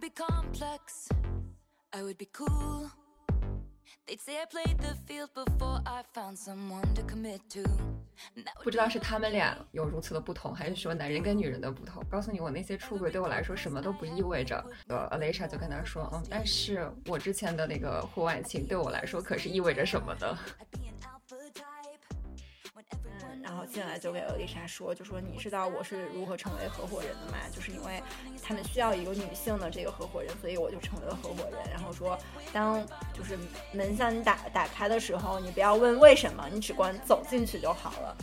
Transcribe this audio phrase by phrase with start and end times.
[0.00, 1.08] be complex.
[1.90, 2.90] I would be cool.
[8.62, 12.02] 不知道是他们俩有如此的不同，还是说男人跟女人的不同。
[12.08, 14.64] 告诉你，我那些出轨对我来说什么都不意味着。
[14.86, 20.38] 呃，Alicia 就跟他说，嗯，但是我之前的那个婚外情对我来说可是意味着什么的。
[23.46, 27.38] 然后进来就给丽莎说，就说你知道我是如何成为合伙人的吗？
[27.54, 28.02] 就是因为
[28.42, 31.70] 他们需要一个女性的这个合伙人，所以我就成为了合伙人。
[31.70, 32.18] 然后说，
[32.52, 33.38] 当就是
[33.72, 38.16] 门向你打打开的时候，你不要问为什么，你只管走进去就好了。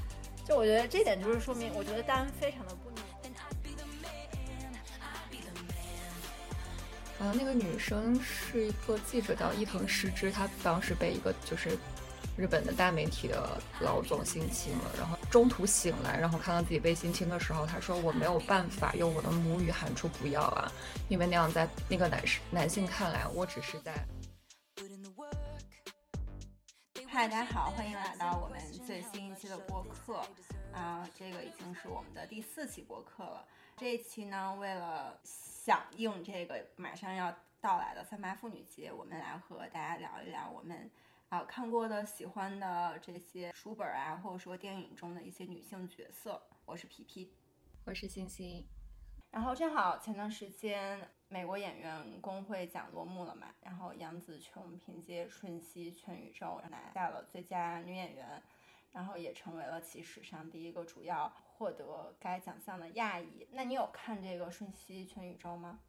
[0.45, 2.97] 就我觉得这点就是说明，我觉得丹非常的不女。
[3.23, 4.73] then I'd be the man.
[4.99, 5.73] I'd be the man.
[7.17, 11.77] 然后那个女生是一个记者，叫伊藤诗织，她当时被一个就是
[12.35, 20.71] 日本的大媒体的老总性侵了，然后中途醒来，然后看到自己被性侵的时候，他说我没有办法用我的母语喊出不要啊，
[21.09, 23.93] 因为那样在那个男士男性看来，我只是在
[27.07, 30.21] 嗨，大家好，欢迎来到我们最新一期的播客
[30.73, 33.45] 啊、这个已经是我们的第四期播客了。
[33.77, 37.31] 这一期呢，为了响应这个马上要
[37.61, 40.89] 到来的三八妇女节，我们来和大家聊一聊我们
[41.33, 46.39] 啊、看过的、喜欢的这些书本啊，或者说电影中的一些女性角色。
[46.63, 47.33] 我是皮皮。
[47.85, 48.63] 我是星星，
[49.31, 58.39] 然后正好前段时间美国演员工会奖落幕了嘛，然后杨紫琼凭借《瞬息全宇宙》拿下了最佳女演员，
[58.91, 63.47] 然后也成为了其史上第一个主要获得该奖项的亚裔。
[63.49, 65.79] 那你有看这个《瞬息全宇宙》吗？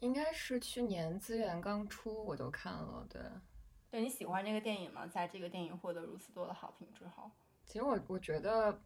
[0.00, 3.20] 应该是去年资源刚出我就看了，对。
[3.94, 5.06] 对你喜欢这个电影吗？
[5.06, 7.30] 在这个电影获得如此多的好评之后，
[7.64, 8.76] 其实我我觉得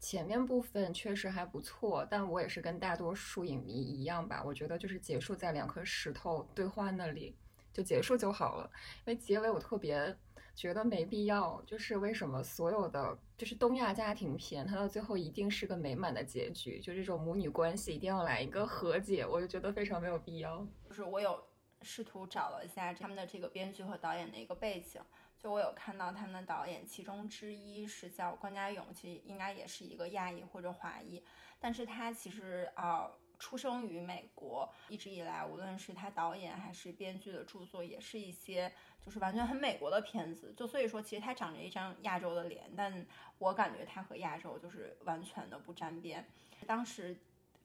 [0.00, 7.36] 前面部分确实还不错，但我也是跟大多数影迷一样吧，我觉得就是结束在两颗石头对话那里
[7.72, 8.68] 就结束就好了，
[9.04, 10.18] 因为结尾我特别
[10.56, 20.66] 觉得没必要，就是为什么所有的就是东亚家庭片，它到最后一定是个美满的结局，就这种母女关系一定要来一个和解，我就觉得非常没有必要。
[20.88, 21.40] 就是我有
[21.82, 25.00] 试图找了一下他们的这个编剧和导演的一个背景，
[25.38, 31.22] 就我有看到他们的导演其中之一是叫关家勇，其实应该也是一个亚裔或者华裔，
[31.60, 43.06] 但是他其实啊、出生于美国，一直以来无论是他导演还是编剧的著作，也是一些就是完全很美国的片子，就所以说其实他长着一张亚洲的脸，但
[43.38, 46.26] 我感觉他和亚洲就是完全的不沾边。
[46.66, 47.14] 当时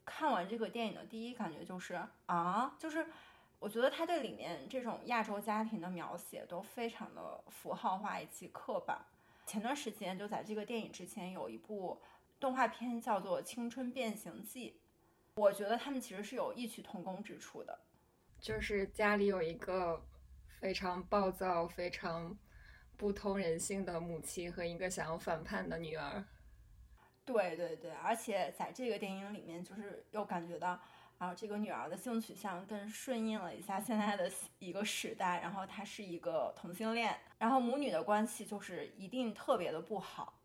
[0.04, 3.08] 看完这个电影的第一感觉就是啊，就是
[3.62, 9.06] 我觉得他对里面这种亚洲家庭的描写都非常的符号化以及刻板。
[9.46, 12.02] 前段时间就在这个电影之前有一部
[12.40, 14.72] 动画片叫做《青春变形记》，
[15.40, 17.80] 我觉得他们其实是有异曲同工之处的。
[18.40, 20.04] 就是家里有一个
[20.60, 22.36] 非常暴躁、非常
[22.98, 26.26] 不通人性的母亲和一个想要反叛的女儿。
[27.24, 30.82] 对对对，而且在这个电影里面，就是又感觉到
[31.22, 34.28] 啊，这个女儿的性取向更顺应了一下现在的
[34.58, 40.42] 一个时代，然后她是一个同性恋，然后母女的关系就是一定特别的不好。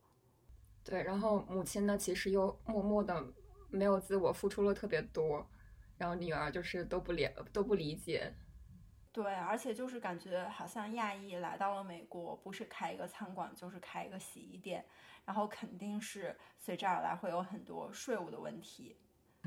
[0.85, 3.25] 对，然后母亲呢，其实又默默的
[3.71, 5.49] 没有自我，付出了特别多，
[5.97, 8.35] 然后女儿就是都不理都不理解。
[9.13, 14.85] 对，而且就是感觉好像亚裔来到了美国，不是开一个餐馆，就是开一个洗衣店，
[15.25, 18.95] 然后肯定是随之而来会有很多税务的问题。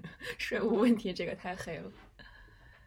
[0.38, 1.92] 税务问题这个太黑了。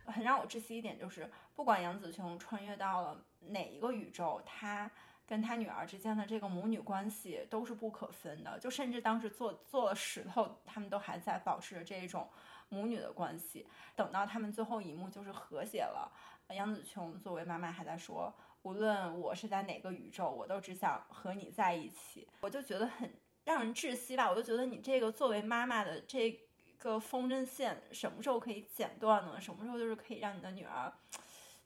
[0.07, 4.91] 很让我窒息一点就是，不管杨紫琼穿越到了哪一个宇宙，她
[5.27, 8.59] 跟她女儿之间的这个母女关系都是不可分的。
[8.59, 12.29] 就甚至当时做做了石头，他们都还在保持着这种
[12.69, 13.67] 母女的关系。
[13.95, 16.13] 等到他们最后一幕就是和谐了，
[16.51, 22.29] 杨紫琼作为妈妈还在说，无论我是在哪个宇宙，我都只想和你在一起。
[22.41, 23.11] 我就觉得很
[23.45, 26.39] 让人窒息吧，我就觉得你这个作为妈妈的这
[26.83, 29.41] 个风筝线什么时候可以剪断呢？
[29.41, 30.93] 什么时候就是可以让你的女儿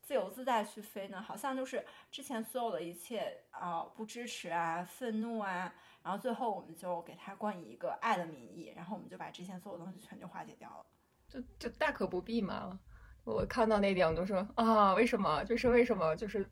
[0.03, 1.21] 自由自在去飞呢？
[1.23, 10.85] 好像就是之前所有的一切啊、不支持啊、愤怒啊，然后最后我们就给她冠以一个爱的名义，然后我们就把之前所有东西全就化解掉了。
[11.29, 12.79] 就就大可不必嘛。
[13.25, 15.43] 我看到那点我就说啊，为什么？
[15.45, 16.15] 就是为什么？
[16.15, 16.49] 就是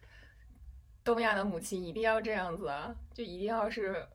[1.04, 2.92] 东亚的母亲一定要这样子啊？
[3.12, 4.08] 就一定要是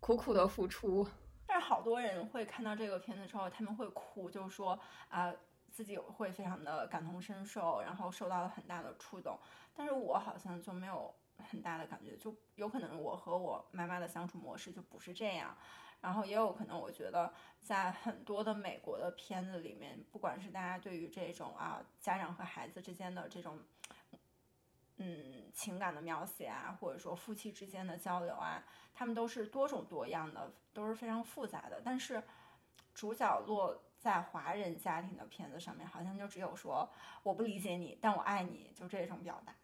[0.00, 1.08] 苦苦的付出。
[1.46, 4.78] 但是好多人会看到这个片子之后，他们会哭，就是说
[5.08, 5.32] 啊、
[5.70, 9.38] 自己会非常的感同身受，然后受到了很大的触动。
[9.74, 11.14] 但是我好像就没有
[11.50, 15.56] 很大的感觉，就有可能我和我妈妈的相处模式就不是这样。
[16.00, 17.32] 然后也有可能，我觉得
[17.62, 23.58] 在很多的美国的片子里面，不管是大家对于这种啊家长和孩子之间的这种
[24.98, 28.64] 嗯情感的描写啊，或者说夫妻之间的交流啊，
[28.94, 31.80] 他们都是多种多样的，都是非常复杂的。
[31.84, 32.22] 但是
[32.94, 36.90] 主角落在华人家庭的片子上面，好像就只有说
[37.22, 39.54] 我不理解你，但我爱你，就这种表达。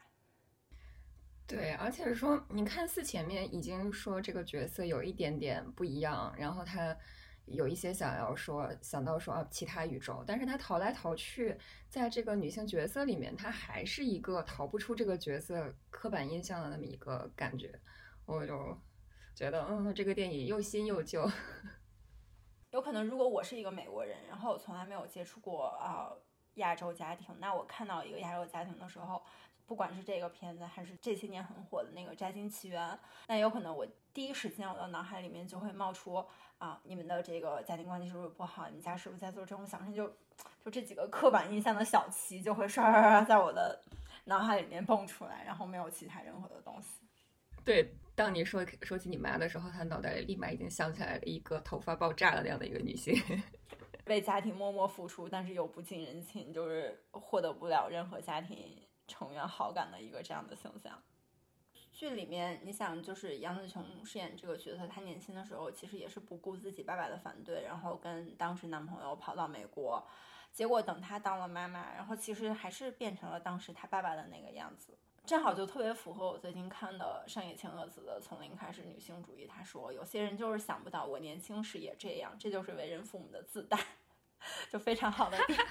[1.46, 6.96] 对，而且说，你看似前面已经说这个角色有一点点不一样，然后他
[7.52, 11.56] 有一些想要说想到说啊其他宇宙，但是他逃来逃去，
[11.88, 17.72] 在这个女性角色里面，他还是一个逃不出这个角色刻板印象的那么一个感觉，
[18.26, 18.76] 我就
[19.34, 21.28] 觉得嗯，这个电影又新又旧。
[22.70, 26.10] 有可能如果我是一个美国人，然后我从来没有接触过啊
[26.54, 29.22] 亚洲家庭，那我看到一个亚洲家庭的时候。
[29.64, 32.90] 不管是这个片子，还是这些年很火的那个《摘金奇缘》，
[33.28, 36.22] 那有可能我第一时间我的脑海里面就会冒出
[36.62, 38.68] 啊，你们的这个家庭关系是不是不好？
[38.68, 39.92] 你们家是不是在做这种小事？
[39.92, 40.06] 就
[40.64, 43.82] 就这几个刻板印象的小旗就会刷刷刷在我的
[44.26, 47.00] 脑海里面蹦出来，然后没有其他任何的东西。
[47.64, 53.20] 对，当你说说起你妈的时候，她脑袋里立马已经想起来了一个头发爆炸的那样的一个女性，
[54.06, 58.80] 为家庭默默付出，但是又不近人情，就是获得不了任何家庭。
[59.08, 60.96] 成员好感的一个这样的形象。
[62.02, 70.04] 剧里面，你想，就是杨紫琼饰演这个角色，她年轻的时候其实也是不顾自己爸爸的反对，然后跟当时男朋友跑到美国。
[70.50, 74.98] 结果等她当了妈妈，然后其实还是变成了当时她爸爸的那个样子。
[75.24, 79.46] 正好就特别符合我最近看的上野千鹤子的《从零开始女性主义》。
[79.48, 83.78] 她说，有些人就是想不到我年轻时也这样，这就是为人父母的自大，
[84.68, 85.64] 就非常好的点题。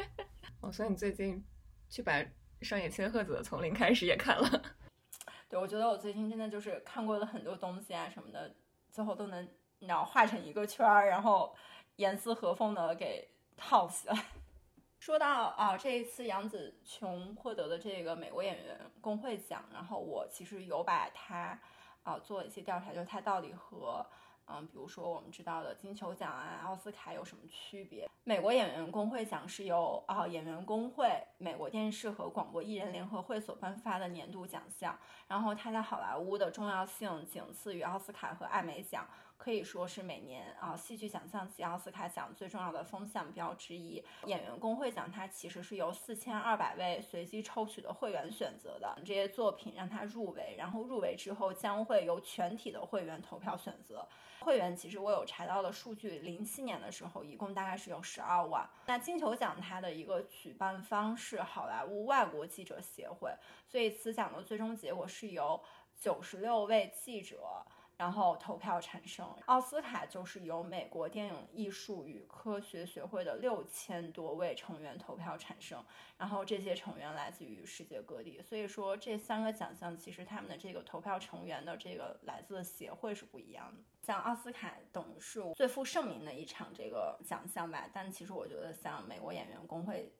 [0.62, 1.44] 哦，所以你最近。
[1.92, 2.24] 去把
[2.62, 4.62] 上野千鹤子的《从零开始》也看了，
[5.48, 8.54] 对我觉得我最近真的就是看过了很多东西啊什么的，
[8.90, 9.42] 最后都能
[9.78, 11.54] 你知道画成一个圈儿，然后
[11.96, 14.16] 严丝合缝的给套起来。
[14.98, 21.58] 说到啊，这一次杨紫琼获得的这个美国演员工会奖，然后我其实有把它
[22.04, 24.06] 啊做一些调查，就是它到底和。
[24.46, 28.08] 嗯，比如说我们知道的金球奖啊、奥斯卡有什么区别？
[28.24, 31.08] 美国演员工会奖是由啊演员工会、
[31.38, 39.06] 美国电视和广播艺人联合会所颁发的年度奖项，然后它在好莱坞的重要性仅次于奥斯卡和艾美奖。
[39.38, 44.00] 可以说是每年啊戏剧奖项及奥斯卡奖最重要的风向标之一。
[44.26, 54.06] 演员工会奖它其实是由四千二百位随机抽取的会员选择的，这些作品让它入围，然后入围之后将会由全体的会员投票选择。
[54.42, 58.68] 会员其实我有查到的数据，零七年的时候一共大概是有十二万。
[58.86, 63.32] 那金球奖它的一个举办方是好莱坞外国记者协会，
[63.66, 65.62] 所以此奖的最终结果是由
[65.94, 67.64] 九十六位记者。
[67.98, 75.84] 然后投票产生，奥斯卡就是由美国电影艺术与科学学会的六千多位成员投票产生，
[76.18, 83.80] 然后这些成员来自于世界各地，所以说这三个奖项其实他们的这个投票成员的这个来自的协会是不一样的。
[84.02, 90.12] 像奥斯卡等是最负盛名的一场这个奖项吧，但其实我觉得像美国演员工会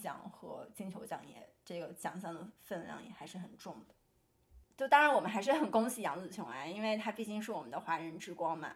[0.00, 3.94] 奖和金球奖也这个奖项的分量也还是很重的。
[4.76, 8.74] 就当然，我们还是很恭喜杨紫琼啊，因为她毕竟是我们的华人之光嘛。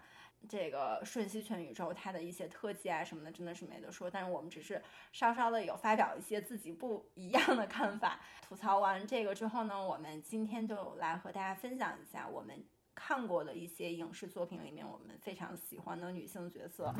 [0.49, 4.08] 这个瞬息全宇宙，它的一些特技啊什么的，真的是没得说。
[4.08, 4.81] 但是我们只是
[5.12, 8.21] 稍稍的有发表一些自己不一样的看法。
[8.40, 12.64] 吐槽完这个之后呢，我们今天就来和大家分享一下我们
[12.99, 16.93] 看过的一些影视作品里面我们非常喜欢的女性角色。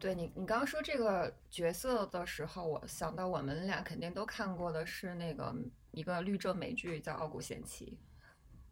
[0.00, 5.54] 对你，你刚刚说这个角色的时候，我想到我们俩肯定都看过的是那个
[5.92, 7.98] 一个律政美剧，叫《傲骨贤妻》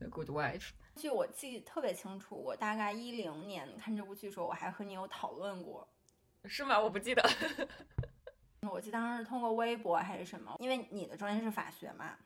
[0.00, 0.71] The Good Wife。
[0.97, 5.87] 剧我记得特别清楚，我大概一零年看这部剧的时候，我还和你有讨论过，
[6.44, 6.78] 是吗？
[6.80, 7.23] 我不记得。
[8.70, 12.16] 我记得当时是通过微博还是什么，因为你的专业是法学嘛。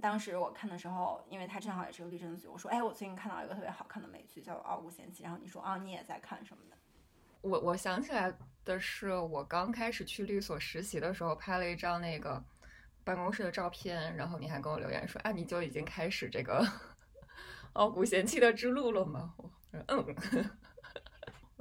[0.00, 6.76] 当时我看的时候，因为它正好也是个律政剧，我说，哎，我最近看到一个特别好看的美剧，叫《傲骨贤妻》，然后你说，啊，你也在看什么的？
[7.42, 8.32] 我我想起来
[8.64, 12.42] 的是，我刚开始去律所实习的时候，拍了一张那个
[13.04, 16.66] 办公室的照片，然后你还跟我留言说，啊，你就已经开始这个
[17.74, 19.34] 傲骨贤妻的之路了吗？
[19.36, 20.16] 我说，嗯，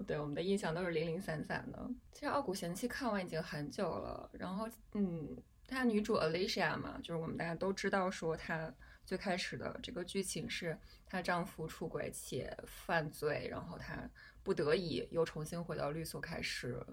[0.04, 1.90] 对，我们的印象都是零零散散的。
[2.12, 5.38] 其实傲骨贤妻看完已经很久了，然后，嗯，
[5.68, 8.74] 她女主 Alicia 嘛，就是我们大家都知道说她
[9.06, 14.10] 最开始的这个剧情是她丈夫出轨且犯罪，然后她。
[14.42, 16.84] 不得已又重新回到律所开始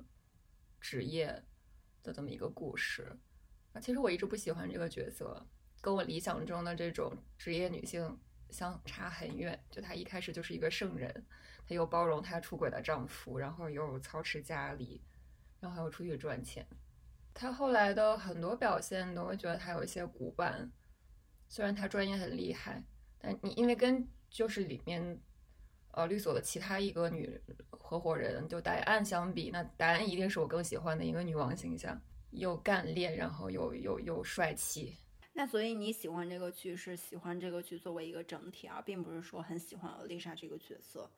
[0.78, 1.42] 职业
[2.02, 3.16] 的这么一个故事，
[3.72, 5.46] 啊其实我一直不喜欢这个角色，
[5.80, 8.18] 跟我理想中的这种职业女性
[8.50, 9.58] 相差很远。
[9.70, 11.25] 就她一开始就是一个圣人，
[11.66, 15.02] 她又包容她出轨的丈夫，然后又操持家里，
[15.61, 16.66] 然后还要出去赚钱。
[17.35, 20.70] 她后来的很多表现都会觉得她有一些古板，
[21.49, 22.82] 虽然她专业很厉害，
[23.18, 25.20] 但你因为跟就是里面。
[25.92, 31.99] 呃，律所的其他一个女合伙人，就戴安相比，那戴安一定是我更喜欢的一个女王形象，
[32.32, 34.94] 又干练，然后又又又帅气。
[35.32, 41.11] 那所以你喜欢这个剧是喜欢这个剧作为一个整体，而并不是说很喜欢丽莎这个角色。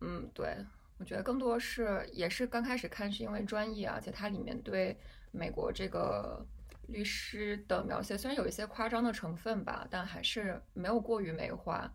[0.00, 0.56] 嗯，对，
[0.98, 4.96] 我觉得更多是也是刚开始看是因为专业，而且它里面对
[5.32, 6.44] 美国这个
[6.88, 11.92] 律师的描写虽然有一些夸张的成分吧，但还是没有过于美化。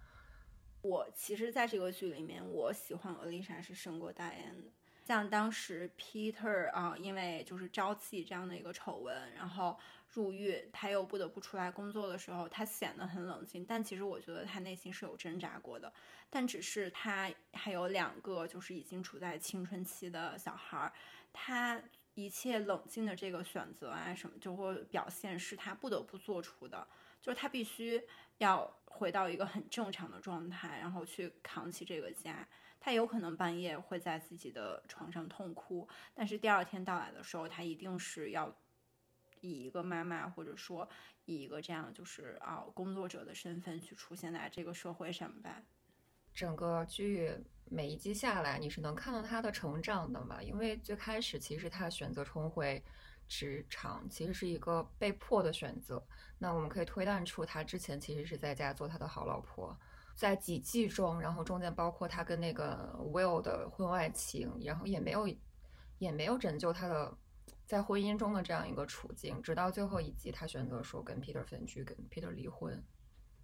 [0.82, 4.68] 我其实，在这个剧里面，我喜欢俄丽莎是胜过戴安的。
[5.06, 9.78] 像当时 Peter 啊，因为就是朝气这样的一个丑闻，然后
[10.14, 13.66] 入狱，他又不得不出来工作的时候，他显得很冷静。
[13.66, 15.92] 但其实我觉得他内心是有挣扎过的。
[16.30, 20.94] 但只是他还有两个就是已经处在青春期的小孩儿，
[21.32, 21.82] 他
[22.16, 26.88] 一切冷静的这个选择啊什么，就会表现是他不得不做出的。
[27.22, 28.02] 就是他必须
[28.40, 32.48] 要回到一个很正常的状态，然后去扛起这个家。
[32.86, 38.54] 他有可能半夜会在自己的床上痛哭，但是第二天到来的时候，他一定是要
[39.40, 40.90] 以一个妈妈，或者说
[41.24, 45.64] 以一个这样就是啊工作者的身份去出现在这个社会上吧。
[46.34, 47.34] 整个剧
[47.72, 50.44] 每一集下来，你是能看到他的成长的嘛？
[50.44, 52.84] 因为最开始其实他选择重回。
[53.26, 56.06] 职场其实是一个被迫的选择，
[56.38, 59.76] 那我们可以推断出他之前其实是在家做他的好老婆，
[60.16, 65.28] 在几季中，然后中间包括他跟那个 Will 的婚外情，然后也没有
[65.98, 67.18] 也没有拯救他的
[67.66, 72.84] 在婚姻中的这样一个处境，直到最后一集他选择说跟 Peter 分居，跟 Peter 离婚。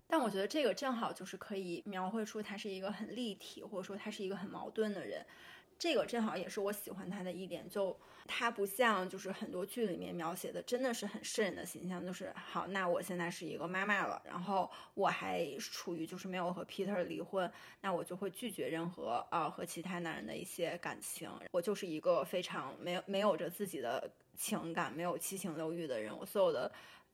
[0.08, 5.26] 但我觉得这个正好就是可以描绘出他是一个很立体，或者说他是一个很矛盾的人。
[5.80, 26.70] 这个正好也是我喜欢他的一点，就他不像就是很多剧里面描写的，真的是很圣人的形象，就是好，那我现在是一个妈妈了，然后我还处于就是没有和 Peter 离婚，那我就会拒绝任何啊和其他男人的一些感情，我就是一个非常没有没有着自己的情感，没有七情六欲的人，我所有的。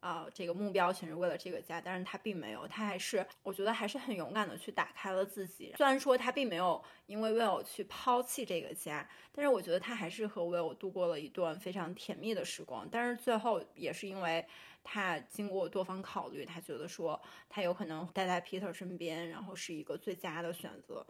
[0.05, 5.73] 啊，这个目标全是为了这个家，但是他并没有，他还是我觉得还是很勇敢的去打开了自己。
[5.75, 12.87] 虽然说他并没有因为 Will 去抛弃这个家，但是我觉得他还是和 Will 度过了一段非常甜蜜的时光。
[12.91, 14.45] 但是最后也是因为
[14.83, 17.19] 他经过多方考虑，他觉得说
[17.49, 21.03] 他有可能待在 Peter 身边，然后是一个最佳的选择。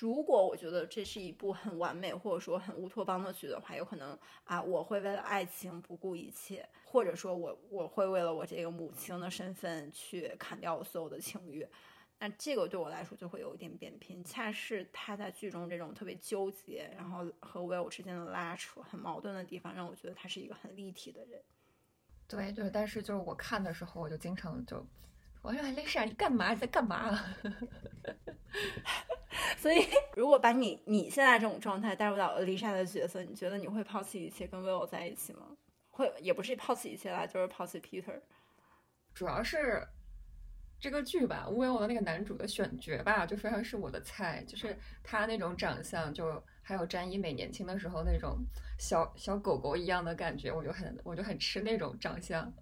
[0.00, 11.66] 如果我觉得这是一部很完美或者说很乌托邦的剧的话，有可能啊，我会为了爱情不顾一切，或者说我我会为了我这个母亲的身份去砍掉我所有的情欲，
[12.18, 14.24] 那这个对我来说就会有一点扁平。
[14.24, 21.42] 恰是他在剧中这种特别纠结，然后和 Will 之间的拉扯很矛盾的地方，让我觉得他是一个很立体的人。
[22.26, 24.84] 对对，但是就是我看的时候，我就经常就。
[25.40, 26.50] 我说：“丽莎，你干嘛？
[26.50, 27.16] 你在干嘛？”
[29.56, 35.56] 所以，如果把你你现在这种状态带入到丽莎的角色，你觉得你会抛弃一切跟 Will 在一起吗？
[35.90, 38.20] 会，也不是抛弃一切啦，就是抛弃 Peter。
[39.14, 39.86] 主要是
[40.80, 48.38] 这个剧吧，Will 的那个男主的选角吧，就非常是我的菜，就是他那种长相，就还有詹一美年轻的时候那种
[48.78, 52.52] 小小狗狗一样的感觉，我就很我就很吃那种长相。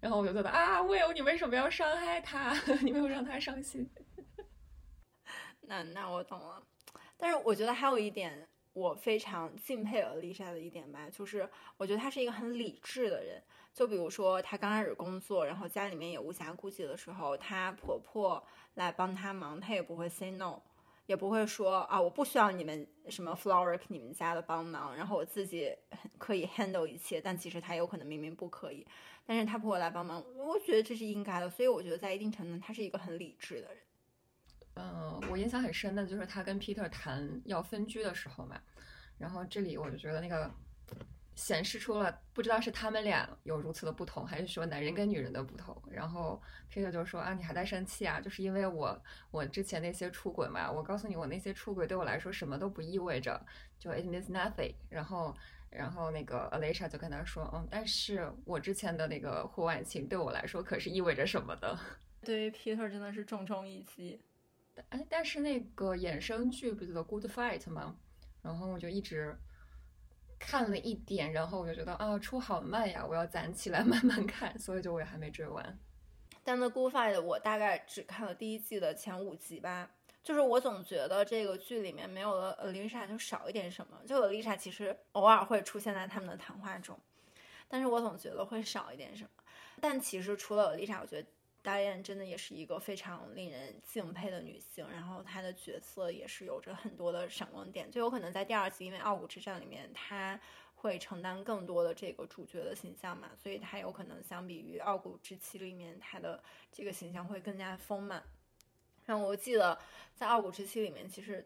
[0.00, 2.54] 然后我就觉得啊，Will，你为什么要伤害他？
[2.80, 3.86] 你没有让他伤心。
[5.70, 6.60] 那那我懂了。
[7.16, 13.40] 但是我觉得还有一点，我非常敬佩丽莎的一点吧，就是我觉得她是一个很理智的人。
[13.72, 20.60] 就比如说她刚开始工作，然后家里面也无暇顾及的时候，她婆婆来帮她忙，她也不会 say no。
[21.06, 25.72] 也不会说啊，我不需要你们什么 Floric 你们家的帮忙，然后我自己
[26.18, 27.20] 可以 handle 一切。
[27.20, 28.84] 但其实他有可能明明不可以，
[29.24, 31.48] 但是他婆婆来帮忙，我觉得这是应该的。
[31.48, 33.78] 所以我觉得在一定程度，他是一个很理智的人。
[34.80, 38.60] 嗯，我印象很深的就是他跟 Peter 谈要分居的时候嘛，
[39.18, 40.50] 然后这里我就觉得那个。
[41.36, 45.74] 显示出了不知道是他们俩有如此的不同，还是说男人跟女人的不同。
[45.90, 46.38] 然后
[46.70, 48.20] Peter 就说啊，你还在生气啊？
[48.20, 50.70] 就是因为我我之前那些出轨嘛。
[50.70, 53.42] 我告诉你，我那些出轨对我来说什么都不意味着，
[53.78, 54.74] 就 it means nothing。
[54.90, 55.34] 然后
[55.70, 61.78] 然后那个 Alicia 就跟他说，嗯，但是我之前的那个婚外情对我来说可是意味着什么的。
[62.20, 64.20] 对于 Peter 真的是重重一击。
[64.88, 67.96] 哎，但是那个衍生剧不是叫 Good Fight 吗？
[68.42, 69.38] 然后我就一直。
[70.42, 75.78] 看了一点，然后我就觉得啊，出好慢呀，我要攒起来 慢慢看，所以就我也还没追完。
[76.42, 79.90] 但 The Good Fight 我大概只看了第一季的前五集吧，
[80.22, 86.98] 就是我总觉得这个剧里面没有了 Alisa 就少一点什么，就 LISA 其实偶尔会出现在他们的谈话中，
[87.68, 89.30] 但是我总觉得会少一点什么。
[89.78, 91.28] 但其实除了 LISA，我觉得。
[91.62, 100.40] 导演真的也是一个非常令人敬佩的女性，然后她的角色也是有着很多的闪光点，就有可能在第二季，因为《傲骨之战》里面她
[100.76, 108.22] 会承担更多的这个主角的形象嘛，所以她有可能相比于《傲骨之妻》里面她的这个形象会更加丰满。
[109.04, 109.78] 然后我记得
[110.14, 111.44] 在《傲骨之妻》里面，其实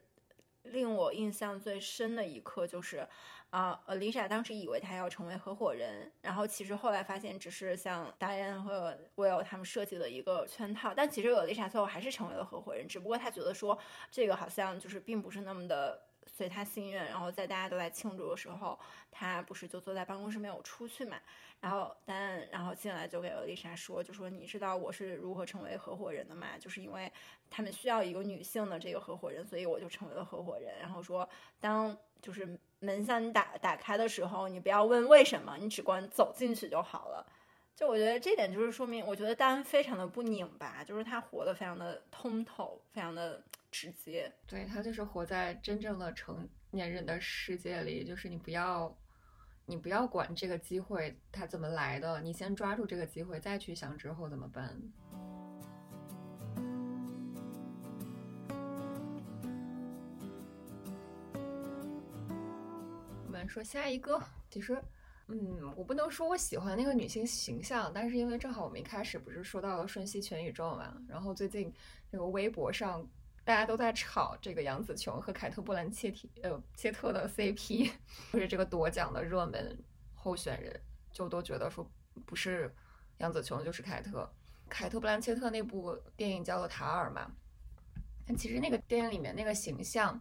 [0.65, 3.07] 令我印象最深的一刻就是。
[3.51, 13.79] 啊，呃，Lisa 当时以为她要成为合伙人，然后其实后来发现只是像达恩和 Will 他们设计的一个圈套，但其实 Lisa 最后还是成为了合伙人，只不过她觉得说
[14.11, 18.79] 这个好像就是并不是那么的随他心愿，然后在大家都在庆祝的时候，
[19.11, 21.17] 他不是就坐在办公室没有出去嘛。
[21.61, 26.59] 然后，丹然后进来就给丽莎说，就说你知道我是如何成为合伙人的吗？
[26.61, 27.11] 就是因为
[27.49, 30.79] 他们需要一个女性的这个合伙人，所以我就成为了合伙人。
[30.79, 31.27] 然后说，
[31.61, 37.27] 当就是门向你打打开的时候，你不要问为什么，你只管走进去就好了。
[37.75, 43.43] 就我觉得这点就是说明，我觉得丹非常的不拧巴，就是他活得非常的通透，非常的
[43.75, 44.33] 直接。
[44.47, 48.97] 对他就是活在真正的成年人的世界里，就是你不要。
[49.67, 54.79] 你不要管这个机会它怎么来的，你先抓住这个机会，再去想之后怎么办。
[63.25, 64.79] 我们说下一个，其实，
[65.29, 71.73] 嗯，我不能说我喜欢那个女性形象，但是因为正好我们一开始不是说到了瞬息全宇宙嘛，然后最近
[72.13, 73.09] 这个微博上。
[73.45, 77.91] 大家都在吵这个杨紫琼和凯特·布兰切提呃切特的 CP，
[78.33, 79.79] 就是这个夺奖的热门
[80.15, 80.81] 候选人，
[81.13, 81.87] 就都觉得说
[82.25, 82.75] 不是
[83.19, 84.33] 杨紫琼就是凯特。
[84.67, 87.31] 凯特·布兰切特那部电影叫做《塔尔》嘛，
[88.27, 90.19] 但其实那个电影里面那个形象，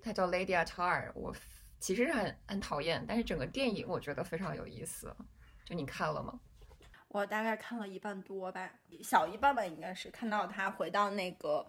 [0.00, 1.34] 她叫 Lady Attar，我
[1.80, 5.12] 其实很很讨厌，但是整个电影我觉得非常有意思。
[5.64, 6.38] 就你看了吗？
[7.08, 8.70] 我大概看了一半多吧，
[9.02, 11.66] 小一半吧，应该是看到他回到那个。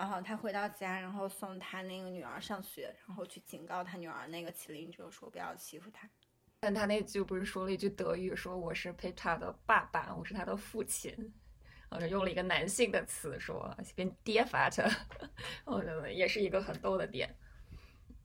[0.00, 6.08] 然后他回到家，然后送他那个女儿上学，然后去警告他女儿那个麒麟者说不要欺负他。
[6.60, 11.14] 但他那句不是说了一句德语，说我是佩塔的爸爸，我是他的父亲，
[11.90, 14.90] 然后用了一个男性的词说跟爹发着，
[15.66, 17.36] 我觉得也是一个很逗的点。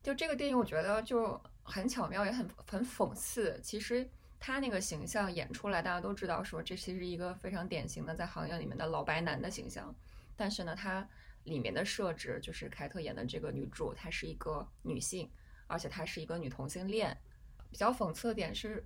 [0.01, 3.59] 就这个电影，我觉得就很巧妙，也很很讽刺。
[3.61, 4.09] 其实
[4.39, 9.93] 他那个形象演出来，大家都知道说这其实一个非常典型的在行业里面的老白男的形象，
[10.37, 11.05] 但是呢，他。
[11.45, 15.29] 里面的设置就是凯特演的这个女主，她是一个女性，
[15.65, 17.17] 而且她是一个女同性恋。
[17.71, 18.85] 比较讽刺的点是，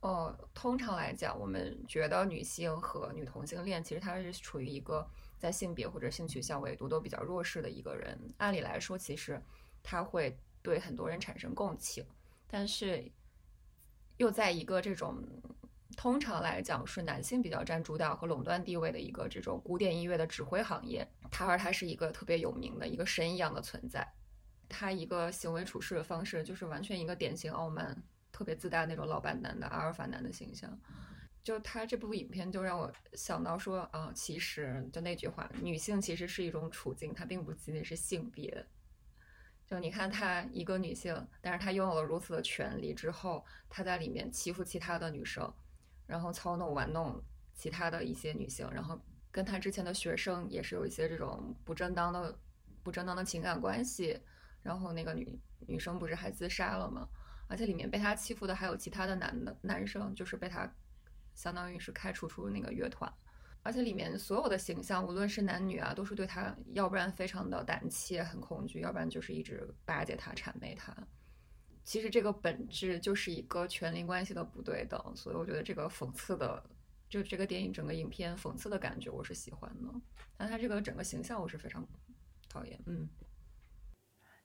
[0.00, 8.18] 呃，通常来讲，我们觉得女性和女同性恋其实她是处于一个在性别或者性取向维度都比较弱势的一个人。
[8.38, 9.40] 按理来说，其实
[9.82, 12.04] 她会对很多人产生共情，
[12.46, 13.10] 但是
[14.16, 15.22] 又在一个这种。
[15.96, 24.06] 通常来讲是男性比较占主导和垄断地位的一个这种古典音乐的指挥行业，他而他是一个特别有名的一个神一样的存在，
[24.68, 30.78] 他一个行为处事的方式就是完全一个典型傲慢、特别自大那种老板男的阿尔法男的形象。
[31.42, 38.64] 就他这部影片就让我想到说啊，其实就那句话，女性其实是一种处境，它并不仅仅是性别。
[39.66, 45.52] 就你看她一个女性，但是她拥有了如此的权利之后，她在里面欺负其他的女生。
[46.06, 47.22] 然后操弄玩弄
[47.54, 52.38] 其他的一些女性，然后跟他之前的学生也是有一些这种不正当的、
[52.82, 54.20] 不正当的情感关系。
[54.62, 57.06] 然后那个女女生不是还自杀了吗？
[57.46, 60.66] 而且里面被他欺负的还有其他的男的男生，就是被他
[61.34, 63.12] 相当于是开除出那个乐团。
[63.62, 70.94] 而且里面所有的形象，无论是男女啊，都是对他，要不然非常的胆怯很恐惧，要不然就是一直巴结他、谄媚他。
[71.84, 76.64] 其实这个本质就是一个权力关系的不对等，所以我觉得这个讽刺的，
[77.10, 79.92] 就这个电影整个影片讽刺的感觉，我是喜欢的。
[80.36, 81.86] 但他这个整个形象，我是非常
[82.48, 82.80] 讨厌。
[82.86, 83.06] 嗯，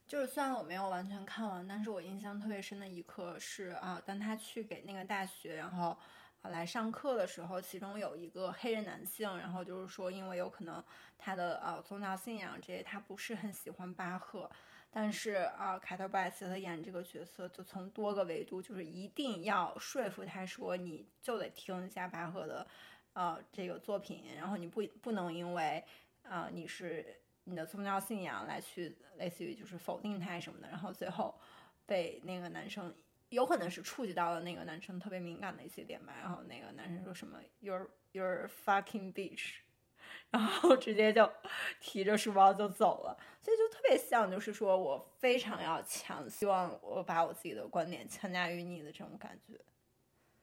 [0.06, 5.98] 就是虽然我没有完全看完，但是我印象特别深的一刻是啊，当他去给那个大学，然后
[6.42, 10.84] 啊来上课的时候，其中有一个黑人男性，然后就是说，因为有可能
[11.18, 14.52] 他的呃宗教信仰这些，他不是很喜欢巴赫。
[14.92, 22.66] 但是啊，凯特·布莱斯特演这个角色，就从多个维度，就是一定要说服他说，你就得听一下巴赫的，
[23.14, 25.84] 呃，这个作品，然后你不不能因为，
[26.24, 27.06] 啊，你是
[27.44, 31.40] 你的宗教信仰来去类似于就是否定他什么的，然后最后
[31.86, 32.92] 被那个男生
[33.30, 36.16] 有可能是触及到了那个男生特别敏感的一些点吧。
[36.20, 39.58] 然后那个男生说什么？You're you're fucking bitch”，
[40.32, 41.32] 然后直接就
[41.80, 43.18] 提着书包就走了。
[43.42, 49.60] 所以就特别像，就是说我非常要强，希望我把我自己的观点强加于你的这种感觉。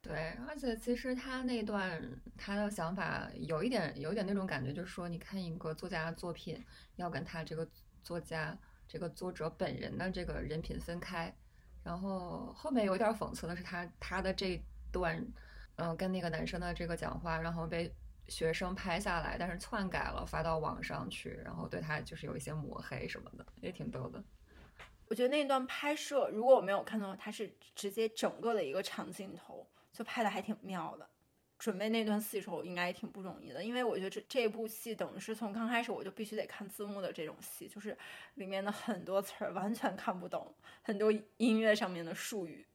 [0.02, 2.00] 对，而且其实他那段
[2.36, 7.68] 他的想法有一点有一点那种感觉，就是说，你看一个作家的作品，要跟他这个
[8.02, 11.34] 作家这个作者本人的这个人品分开。
[11.82, 14.60] 然后后面有点讽刺的是，他他的这
[14.92, 15.24] 段，
[15.76, 17.92] 嗯，跟那个男生的这个讲话，然后被
[18.28, 24.22] 学生拍下来，但是篡改了发到网上去，然后对他就是有一些抹黑什么的，也挺逗的。
[25.08, 31.08] 我觉得那段拍摄，如果我没有看到，他是直接整个的一个长镜头，就拍的还挺妙的。
[31.58, 37.96] 准备那段戏的时候，应该也挺不容易的，因为我觉得这这部戏等于是从刚开始我就必须得看字幕的这种戏，就是
[38.34, 42.66] 里面的很多词儿完全看不懂，很多音乐上面的术语。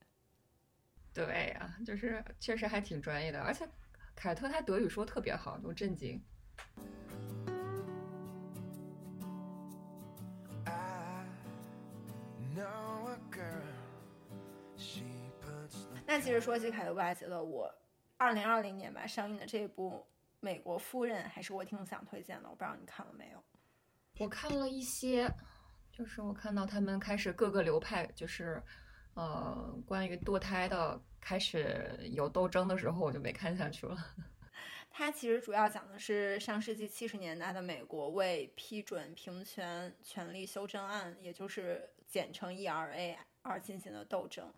[1.14, 3.68] 对呀，就是确实还挺专业的，而且
[4.22, 6.22] 凯特他德语说特别好，我震惊。
[16.06, 17.68] 那其实说起凯特布莱切的我。
[18.18, 19.94] 二零二零年吧上映的这一部
[20.40, 23.44] 《美国夫人》还是我挺想推荐的，我不知道你看了没有？
[24.20, 25.28] 我看了一些，
[25.92, 28.62] 就是我看到他们开始各个流派，就是
[29.16, 33.96] 呃关于堕胎的开始有斗争的时候，我就没看下去了。
[34.94, 44.54] 它其实主要讲的是上世纪七十年代的美国为批准平权权利修正案，也就是简称 ERA 而进行的斗争。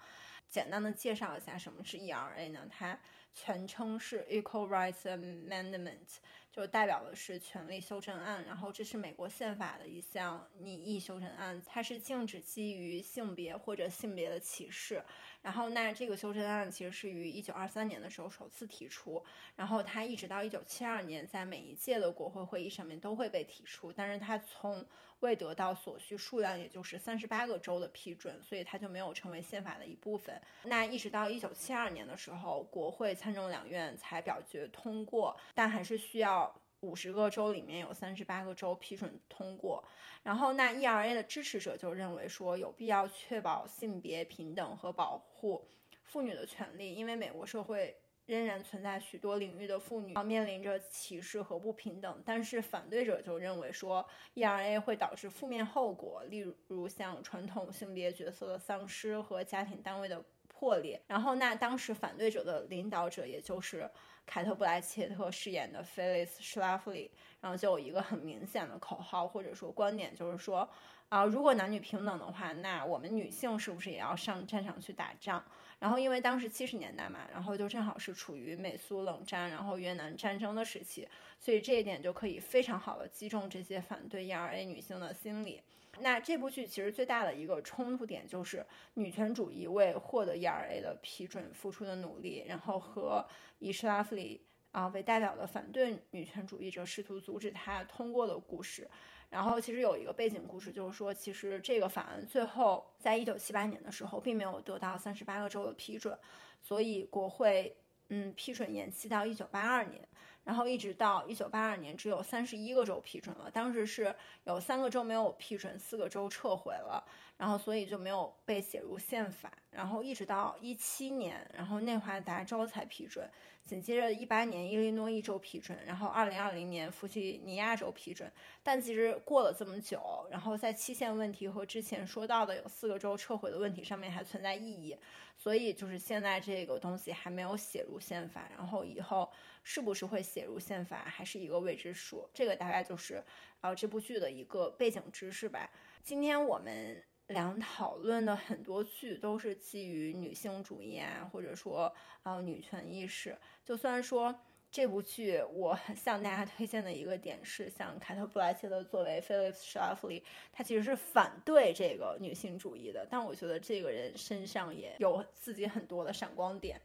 [0.50, 2.68] 简单的介绍一下什么是 ERA 呢？
[2.70, 3.00] 它
[3.34, 6.18] 全称是 Equal Rights Amendment，
[6.52, 8.44] 就代表的是权利修正案。
[8.46, 15.04] 然后这是美国宪法的一项拟议修正案，它是禁止基于性别或者性别的歧视。
[15.44, 19.24] 然后那这个修正案其实是于一九二三年的时候首次提出，
[19.56, 24.84] 然后它一直到一九七二年，在每一届的国会会议上面都会被提出，但是它从
[25.20, 30.42] 未得到所需数量，也就是三十八个州的批准，所以它就没有成为宪法的一部分。
[30.64, 36.54] 那一直到一九七二年的时候，国会参众两院才表决通过，但还是需要
[36.84, 39.84] 五十个州里面有三十八个州批准通过。
[40.22, 45.68] 然后那 ERA 的支持者就认为说，有必要确保性别平等和保护
[46.04, 47.98] 妇女的权利，因为美国社会。
[48.26, 61.02] 仍然存在许多领域的妇女面临着歧视和不平等，但是反对者就认为说，ERA 会导致负面后果，例如像传统性别角色的丧失和家庭单位的破裂。
[61.06, 63.92] 然后，那当时反对者的领导者，也就是
[64.26, 67.10] 凯特·布莱切特饰演的 Phyllis Schlafly，
[67.42, 70.68] 然后就有一个很明显的口号或者说观点，就是说，
[71.10, 75.44] 啊，如果男女平等的话，那我们女性是不是也要上战场去打仗？
[75.80, 81.08] 然后，因为当时七十年代嘛，然后就正好是处于美苏冷战，然后越南战争的时期，
[81.38, 85.62] 所以这一点就可以非常好的击中这些反对 ERA 女性的心理。
[86.00, 93.26] 那这部剧其实最大的一个冲突点就是女权主义为获得 ERA 的批准付出的努力，然后和
[93.60, 98.90] 以 s h l a f l y 啊为代表的反对女权主义者试图阻止它通过的故事。
[99.30, 106.16] 然后其实有一个背景故事，就是说，其实这个法案最后在一九七八年的时候，并没有得到三十八个州的批准，
[106.62, 107.76] 所以国会
[108.10, 110.08] 嗯批准延期到一九八二年，
[110.44, 113.50] 然后一直到一九八二年，只有三十一个州批准了。
[113.52, 117.04] 当时是有三个州没有批准，四个州撤回了，
[117.38, 119.52] 然后所以就没有被写入宪法。
[119.72, 123.30] 然后一直到一七年，然后内华达州才批准。
[123.66, 128.30] 紧接着，一八年伊利诺伊州批准，然后二零二零年弗吉尼亚州批准。
[128.62, 134.98] 但其实过了这么久，然后在期限问题和之前说到的有四个州撤回的问题上面还存在异议，
[135.38, 138.50] 所以就是现在这个东西还没有写入宪法。
[138.54, 139.32] 然后以后
[139.64, 142.30] 是不是会写入宪法，还是一个未知数。
[142.34, 143.24] 这个大概就是
[143.62, 145.70] 呃这部剧的一个背景知识吧。
[146.04, 147.04] 今天我们。
[147.28, 151.92] 两讨论的很多剧都是基于女性主义啊，或者说
[152.24, 153.36] 呃女权意识。
[153.64, 154.38] 就虽然说
[154.70, 160.22] 这部剧我向大家推荐的一个点是，像凯特·布莱切的作为 Philip Schlafly，
[160.52, 166.80] 他其实是反对这个女性主义的，但我觉得这个人身上也有自己很多的闪光点。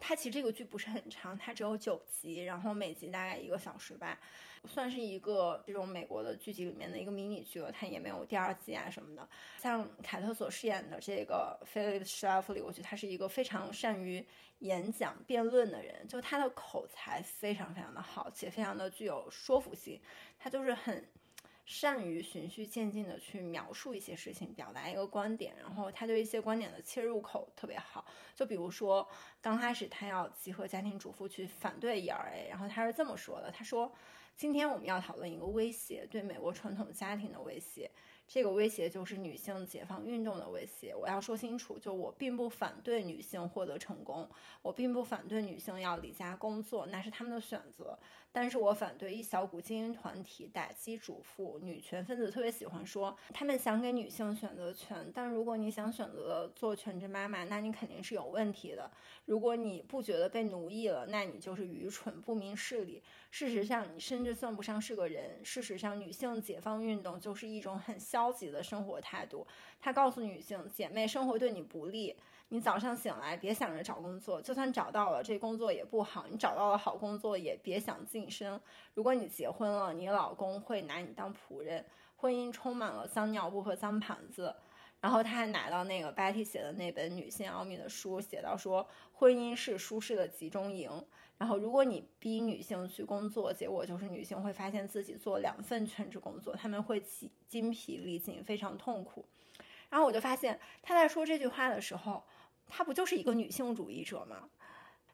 [0.00, 4.18] 它其实这个剧不是很长，它只有九集，然后每集大概一个小时吧。
[4.66, 9.28] 算是一个这种美国的剧集里面的一个迷你剧了，它也没有第二季啊什么的。
[9.60, 14.26] 像凯特所饰演的这个 Philip Shafley，我觉得他是一个非常善于
[14.60, 20.00] 演讲辩论的人，就他的口才非常非常的好，且非常的具有说服性。
[20.38, 21.06] 他就是很
[21.64, 28.04] 善于循序渐进的去描述一些事情，表达一个观点，然后他对一些观点的切入口特别好。
[28.34, 29.08] 就比如说，
[29.40, 33.90] 刚开始他要集合家庭主妇去反对 ERA，然后他是这么说的：“他说，
[34.36, 37.90] 今天我们要讨论一个威胁，对美国传统家庭的威胁。”
[38.26, 40.94] 这个威胁就是女性解放运动的威胁。
[40.94, 44.26] 我要说清楚，就我并不反对女性获得成功，
[44.62, 47.98] 我并不反对女性要离家工作，那是他们的选择。
[48.36, 55.08] 但是我反对一小股精英团体打击主妇、女权分子，特别喜欢说他们想给女性选择权。
[55.14, 58.90] 但如果你想选择做全职妈妈，那你肯定是有问题的。
[59.26, 63.00] 如果你不觉得被奴役了，那你就是愚蠢、不明事理。
[63.30, 65.38] 事实上，你甚至算不上是个人。
[65.44, 69.46] 事实上，女性解放运动就是一种很消极的生活态度。
[69.80, 72.16] 它告诉女性姐妹，生活对你不利。
[72.54, 76.24] 你早上醒来，别想着找工作，就算找到了，这工作也不好。
[76.30, 78.60] 你找到了好工作，也别想晋升。
[78.94, 81.84] 如果你结婚了，你老公会拿你当仆人。
[82.14, 84.54] 婚姻充满了脏尿布和脏盘子。
[85.00, 90.88] 然后他还拿到那个 Betty 写的那本女性奥秘的书，写到说，婚姻是舒适的集中营。
[91.36, 99.26] 然后如果你逼女性去工作，结果就是女性会发现自己做两份全职工作，他们会精精疲力尽，非常痛苦。
[99.90, 102.22] 然后我就发现他在说这句话的时候。
[102.76, 104.48] 她不就是一个女性主义者吗？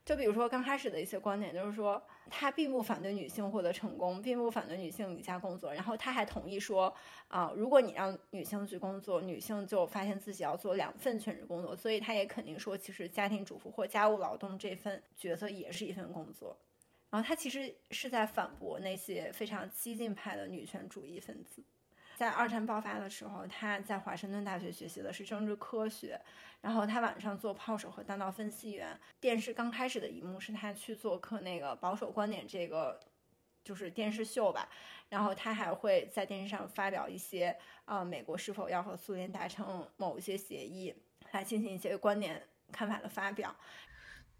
[0.02, 6.92] 就比如说刚开始的一些观点，就是说她并不反对女性获得成功，并不反对女性离家工作，然后她还同意说
[7.28, 16.56] 啊，如果你让女性去工作，女性就发现自己要做两份全职工作，所以她也肯定说，其实家庭主妇或家务劳动这份角色也是一份工作。
[17.10, 21.62] 然后她其实是在反驳那些非常激进派的女权主义分子。
[22.16, 26.20] 在二战爆发的时候，她在华盛顿大学学习的是政治科学，
[26.60, 28.98] 然后他晚上做炮手和弹道分析员。
[29.20, 32.98] 电视刚开始的一幕是他去做客那个保守观点这个
[33.62, 34.68] 就是电视秀吧，
[35.08, 40.94] 然后他还会在电视上发表一些啊，美国是否要和苏联达成某一些协议，
[41.32, 43.54] 来进行一些观点看法的发表。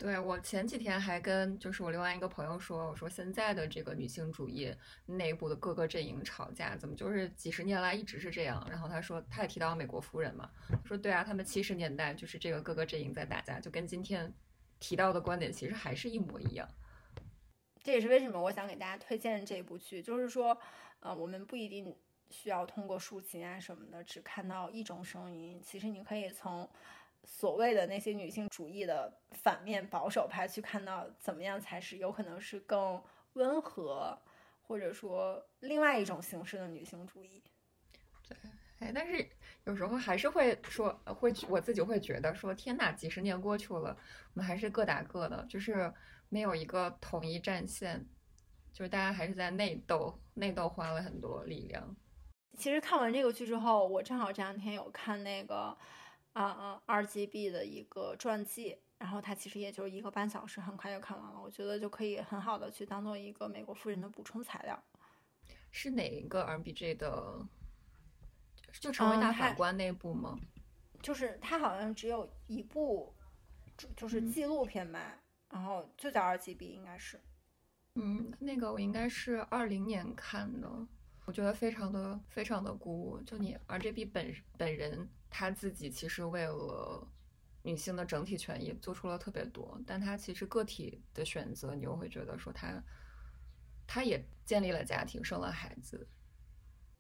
[0.01, 8.67] 对我前几天还跟就是我另外一个朋友说，我说现在的这个女性主义内部的各个阵营吵架，怎么就是几十年来一直是这样？
[8.71, 10.51] 然后他说他也提到美国夫人嘛，
[10.87, 14.33] 说对啊，他们七十年代就是这个各个阵营在打架，就跟今天
[14.79, 16.67] 提到的观点其实还是一模一样。
[17.83, 20.59] 这也是为什么我想给大家推荐这部剧，就是说，
[21.01, 21.95] 呃，我们不一定
[22.31, 26.67] 需要通过抒情啊什么的，只看到一种声音，其实你可以从。
[27.25, 33.01] 所谓的那些女性主义的反面保守派，去看到怎么样才是有可能是更
[33.35, 34.19] 温和，
[34.63, 37.43] 或者说另外一种形式的女性主义。
[38.27, 38.37] 对，
[38.81, 39.29] 哎，但是
[39.65, 43.97] 有时候还是会说，会我自己会觉得说，天哪，几十年过去了，
[44.35, 45.93] 我们还是各打各的，就是
[46.29, 48.05] 没有一个统一战线，
[48.73, 51.95] 就是大家还是在内斗，内斗花了很多力量。
[52.57, 55.77] 其实看完这个剧之后，我正好这两天有看那个。
[56.33, 61.41] 啊啊，RGB 的一个传记，然后它其实也就一个半小时，很快就看完了。
[61.41, 64.81] 我觉得就可以很好的去当做一个美国夫人的补充材料。
[65.73, 67.47] 是哪一个 R B J 的？
[68.81, 70.39] 就成为大法官那部吗？
[71.03, 73.13] 就是它好像只有一部，
[73.97, 77.21] 就是纪录片吧，然后就叫 RGB，应该是。
[77.97, 80.71] 嗯，那个我应该是二零年看的，
[81.25, 83.21] 我觉得非常的非常的鼓舞。
[83.23, 85.09] 就你 RGB 本本人。
[85.31, 87.07] 他自己其实为了
[87.63, 92.83] 女性的整体权益做出了特别多，但他其实个体的选择，你又会觉得说他，
[93.87, 96.09] 他也建立了家庭，生了孩子。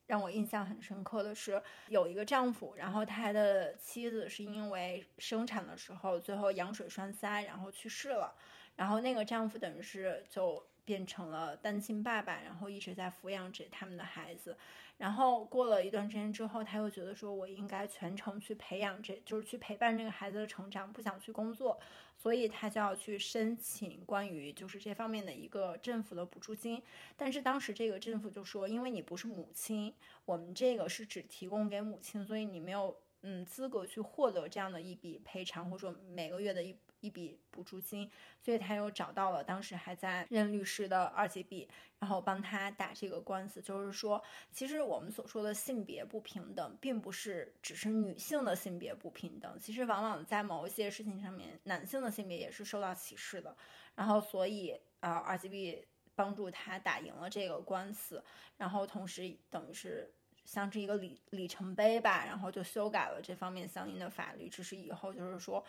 [0.07, 8.35] 让我印象很深刻的是，有一个丈夫，然后他的妻子是因为生产的时候最后羊水栓塞，然后去世了，
[8.77, 14.59] 然后那个丈夫等于是就变成了单亲爸爸，然后一直在抚养着他们的孩子。
[15.01, 21.81] 然后过了一段时间之后，他又觉得说，我应该全程去培养，这就是去陪伴这个孩子的成长，不想去工作，
[22.19, 26.83] 所以他就要去申请关于就是这方面的一个政府的补助金。
[27.17, 29.95] 但是当时这个政府就说，因为你不是母亲，
[30.27, 36.77] 我们这个是只提供给母亲，所以你没有嗯资格去获得这样的一笔赔偿，或者说每个月的一。
[37.01, 38.11] 一笔补助金，
[38.41, 43.61] 所以他又找到了当时还在任律师的二级 B，然后帮他打这个官司。
[43.61, 53.57] 就是说，其实我们所说的性别不平等，并不是只是女性的性别不平等，其实往往在某一些事情上面，男性的性别也是受到歧视的。
[53.95, 58.23] 然后，所以啊，二级 B 帮助他打赢了这个官司，
[58.57, 60.13] 然后同时等于是
[60.45, 65.65] 像是一个里里程碑吧，然后就修改了这方面相应的法律，只是以后就是说。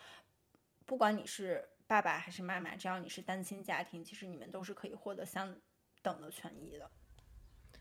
[0.91, 5.55] 不管你是爸爸还是妈妈，只要你是单亲家庭，其实你们都是可以获得相
[6.01, 6.91] 等的权益的。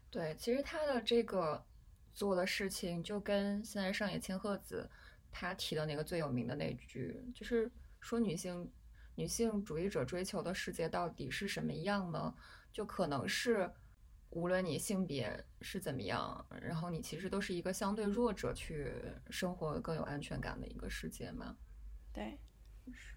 [0.09, 1.67] 对，其实他的这个
[2.13, 4.89] 做的事情，就跟现在上野千鹤子
[5.33, 7.69] 他提的那个最有名的那句，就是
[7.99, 8.71] 说女性
[9.17, 12.33] 女性主义者追求的世界到底是什么样呢？
[12.73, 13.69] 就可能是
[14.29, 18.95] 无论你性别是怎么样，然后你其实都是一个相对弱者去
[19.31, 21.57] 生活更有安全感的一个世界嘛。
[22.13, 22.39] 对。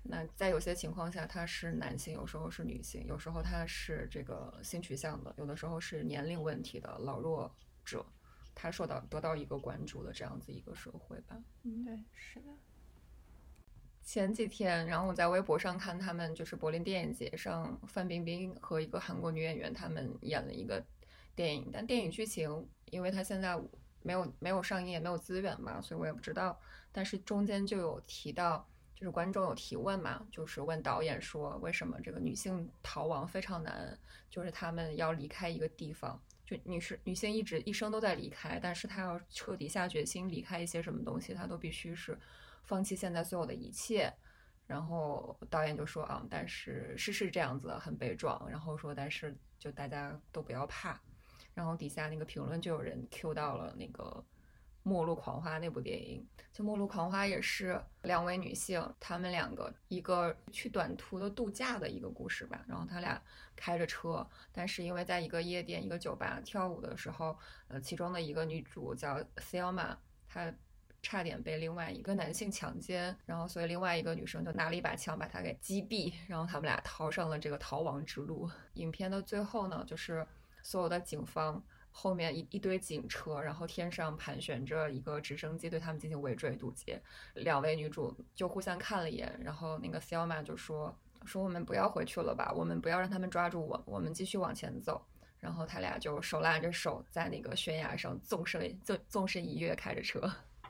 [0.04, 7.50] 那在有些情况下，他是男性，有时候是女性，有时候他是这个性取向的，有的时候是年龄问题的老弱
[7.86, 8.06] 者，
[8.54, 11.42] 他受到得到一个关注的这样子一个社会吧。
[11.64, 12.48] 嗯，对，是的。
[14.04, 20.86] 前几天，然后我在微博上看他们就是柏林电影节上，范冰冰和一个韩国女演员他们演了一个
[21.34, 23.58] 电影，但电影剧情因为他现在
[24.02, 26.60] 没有没有上映，也没有资源嘛，所以我也不知道。
[26.92, 28.68] 但是中间就有提到。
[29.04, 42.18] 就是观众有提问嘛，就是问导演说为什么这个女性逃亡非常难，就是他们要离开一个地方，就女士女性一直一生都在离开，但是她要彻底下决心离开一些什么东西，她都必须是
[42.64, 44.14] 放弃现在所有的一切。
[44.66, 50.98] 然后导演就说啊，但是是是这样子很悲壮，然后说但是就大家都不要怕。
[51.54, 54.24] 然后底下那个评论就有人 Q 到了那个。
[54.84, 62.64] 《末路狂花》那部电影，就《末路狂花》也是两位女性，她们两个一个去短途的度假的一个故事吧。
[62.68, 63.22] 然后她俩
[63.56, 67.38] 开着车，但是因为在一个夜店、一个酒吧跳舞的时候，
[67.70, 69.96] 呃，其中的一个女主叫 Selma，
[70.28, 70.54] 她
[71.02, 78.50] 差点被另外一个男性强奸，然后所以另外一个女生就拿了一把枪把她给击毙，然后他们俩逃上了这个逃亡之路。
[78.74, 80.28] 影片的最后呢，就是
[80.62, 81.64] 所有的警方。
[81.96, 87.00] 后面一一堆警车，然后天上盘旋着一个直升机，对他们进行围追堵截。
[87.36, 95.06] 两位女主就互相看了一眼，然后那个 Selma 就说：“说我们不要回去了吧，我们不要让他们抓住我，我们继续往前走。”
[95.40, 100.30] 然后他俩就手拉着手在那个悬崖上纵身纵纵身一跃，开着车。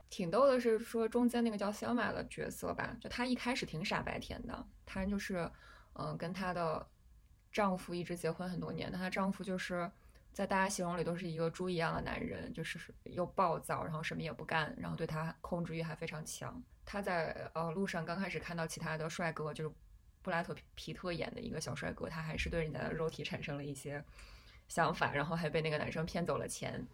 [0.09, 5.49] 挺逗的是说中间那个叫 Selma 的角色吧，就她一开始挺傻白甜的，她就是
[5.93, 6.85] 嗯跟她的
[7.49, 9.89] 丈夫一直结婚很多年，但她丈夫就是。
[10.33, 16.61] 在大家形容里都是一个猪一样的男人，就是又暴躁，然后什么也不干，然后对他控制欲还非常强。
[16.83, 19.73] 他在呃路上刚开始看到其他的帅哥，就是
[20.21, 24.03] 布拉特皮特演的一个小帅哥，他还是对人家的肉体产生了一些
[24.67, 26.85] 想法，然后还被那个男生骗走了钱。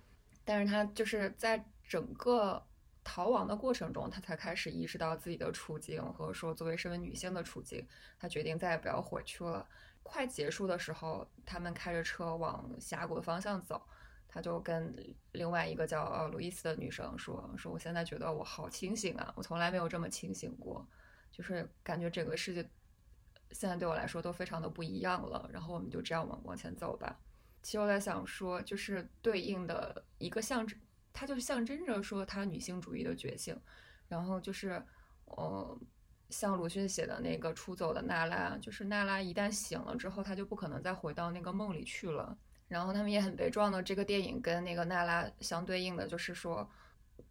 [0.44, 2.62] 但是他就是在整个
[3.04, 7.88] 逃亡的过程中，他才开始意识到自己的处境和说作为身为女性的处境，
[8.20, 9.66] 他决定再也不要回去了。
[10.10, 13.80] 快结束的时候，他们开着车往峡谷的方向走。
[14.32, 14.96] 他就跟
[15.32, 20.88] 另外一个叫呃路易斯的女生说：“说我现在觉得我好清醒啊，我从来没有这么清醒过，
[21.32, 22.68] 就是感觉整个世界
[23.52, 27.20] 现在对我来说都非常的不一样了。”然后我们就这样往往前走吧。
[27.64, 30.80] 其实我在想说，就是对应的一个象征，
[31.12, 33.60] 它就是象征着说她女性主义的觉醒。
[34.08, 34.84] 然后就是，
[35.26, 35.80] 呃。
[36.30, 42.38] 像鲁迅写的那个出走的娜拉，就是娜拉一旦醒了之后，她就不可能再回到那个梦里去了。
[42.68, 46.70] 然后他们也很悲壮的，这个电影跟那个娜拉相对应的，就是说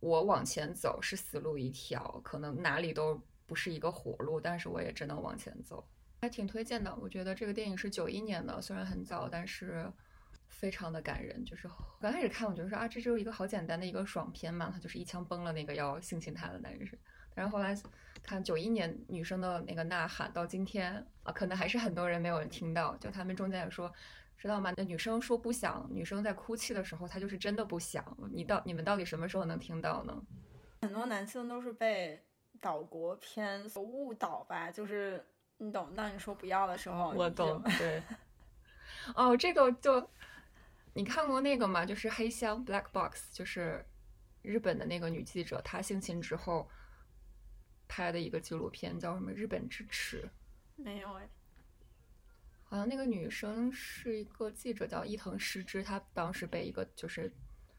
[0.01, 5.87] 我往前走是死路一条，可能哪里都不是一个活路，但是我也只能往前走。
[6.21, 9.89] 还挺推荐的，我觉得这个电影是九一年的，虽然很早，但是
[10.49, 11.45] 非常的感人。
[11.45, 16.99] 就是刚开始看，我觉得说啊，这只有一个好简单的一个爽片嘛，他就是一枪崩了那个要性侵他的男人。
[17.33, 17.73] 但是后来
[18.29, 22.95] 看九一年女生的那个呐喊，到今天啊，可能还是很多人没有人听到。
[22.99, 23.91] 就他们中间也说，
[24.37, 24.71] 知道吗？
[24.77, 28.05] 那女生说不想，女生在哭泣的时候，她就是真的不想。
[28.31, 30.15] 你到你们到底什么时候能听到呢？
[30.83, 32.23] 很多男性都是被
[32.61, 35.25] 岛国片所误导吧，就是
[35.57, 35.95] 你懂。
[35.97, 37.63] 当你说不要的时候，我懂。
[37.79, 38.03] 对。
[39.17, 40.07] 哦，这个就
[40.93, 41.87] 你看过那个吗？
[41.87, 43.83] 就是黑箱 （Black Box），就是
[44.43, 46.69] 日本的那个女记者，她性侵之后。
[47.89, 50.23] 拍的一个纪录片叫什么《日本之耻》？
[50.77, 51.29] 没有哎，
[52.63, 57.33] 好像那个女生是一个记者，叫伊藤诗织，她当时被一个就是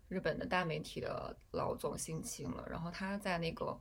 [0.10, 2.68] 日本的大媒体的老总性侵了。
[2.70, 3.80] 然后她在那个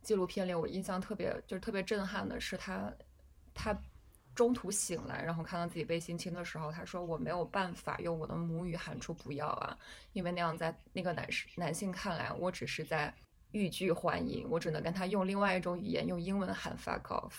[0.00, 2.90] 纪录片里，我印象特别就是特别震撼的是，她
[3.52, 3.76] 她
[4.34, 9.76] 中途醒来，然后看到自己被性侵的时候，她说：“我没有办法用我的母语喊出不要啊，
[10.14, 13.12] 因为那样在那个男士男性看来，我只是在。”
[13.54, 17.32] 欲拒还迎，我只能跟他用另外一种语言，用英文喊 fuck off，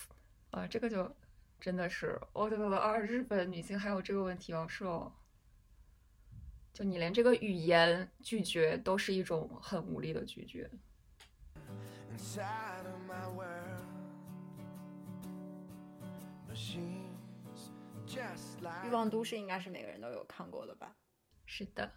[0.51, 1.13] 啊，这个就
[1.59, 5.11] 真的是，我觉得啊，日本女性还有这个问题哦，是哦，
[6.73, 10.71] 就你连这个语言拒绝都是一种很无力的拒绝。
[18.85, 20.95] 欲望都市应该是每个人都有看过的吧？
[21.45, 21.91] 是的。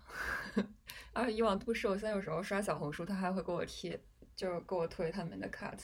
[1.12, 3.98] 而 以往都市，我现在有时候刷小红书，他还会给我贴，
[4.36, 5.78] 就是给我推他们的 cut。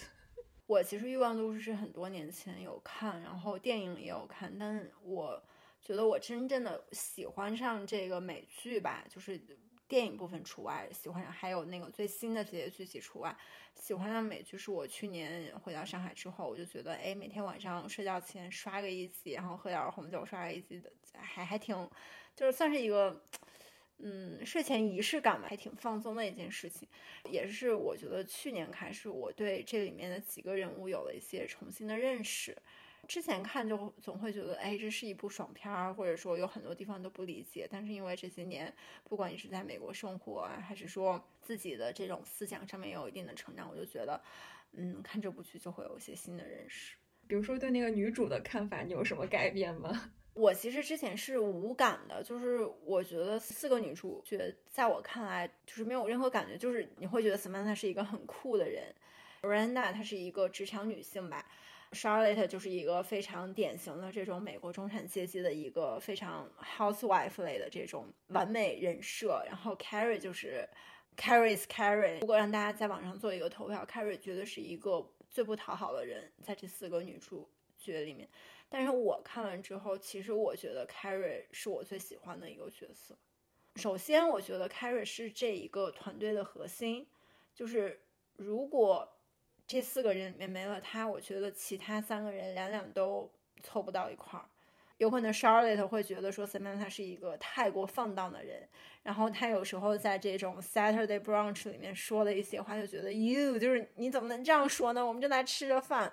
[0.67, 5.43] 我其实欲望都市是很多年前有看，然后电影也有看，但我
[5.83, 9.39] 觉得我真正的喜欢上这个美剧吧，就是
[9.87, 13.37] 电影部分除外，喜欢上还有那个最新的这些剧集除外，
[13.75, 21.77] 喜欢上美剧是我去年回到上海之后，我就觉得，哎，每天晚上睡觉前刷个一集，然后喝点红酒，刷个一集的，还还挺，
[22.35, 23.23] 就是算是一个。
[23.99, 26.89] 嗯，睡前仪式感吧，还挺放松的一件事情，
[27.31, 32.57] 也是我觉得去年开始，我对这里面的几个人物有了一些重新的认识。
[33.07, 37.69] 之前看就总会觉得，哎，这是一部爽片儿，或者说有很多地方都不理解。
[37.71, 38.75] 但是因为这些年，
[39.05, 44.19] 不管你是在美国生活啊，还是说自己的这种思想上面有一定的成长，我就觉得，
[44.73, 46.97] 嗯，看这部剧就会有一些新的认识。
[47.27, 50.13] 比如说对那个女主的看法，你有什么改变吗？
[50.35, 58.93] 我其实之前是无感的，就是我觉得四个女主角在我看来就是没有任何感觉，就是你会觉得 Samantha 是一个很酷的人
[59.43, 61.47] ，Miranda 她是一个职场女性吧
[61.93, 70.69] ，Charlotte 就是一个非常典型的这种美国中产阶级的一个非常 housewife 类的这种完美人设，然后 Carrie 就是
[71.17, 78.29] Carrie's Carrie，如果让大家在网上做一个投票，Carrie 绝对是一个最不讨好的人，在这四个女主角里面。
[78.75, 83.17] 但是我看完之后，其实我觉得 Carrie 是我最喜欢的一个角色。
[83.77, 87.07] 首先，我觉得 Carrie 是这一个团队的核心，
[87.55, 88.01] 就是
[88.35, 89.09] 如果
[89.65, 93.31] 这四个人里面没了他，我觉得其他三个人两两都
[93.63, 94.45] 凑不到一块儿。
[94.97, 98.69] 有可能 Charlotte 会觉得说 Samantha 是一个太过放荡的人，
[99.05, 105.07] 然后他有时候在这种 Saturday brunch 里面说的一些话，就觉得 You 就是你怎么能这样说呢？
[105.07, 106.13] 我们正在吃着饭。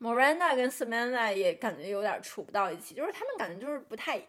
[0.00, 4.20] Miranda 跟 Samantha 也感觉有点处不到一起，就是他们感觉就是不太，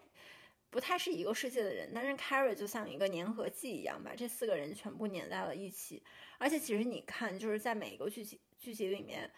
[0.68, 1.90] 不太是一个世界的人。
[1.94, 6.02] 但是 Carrie 就像一个粘合剂一样，把这四个人全部粘在了一起。
[6.36, 9.30] 而且其实你看，就是在每一个剧集剧集里面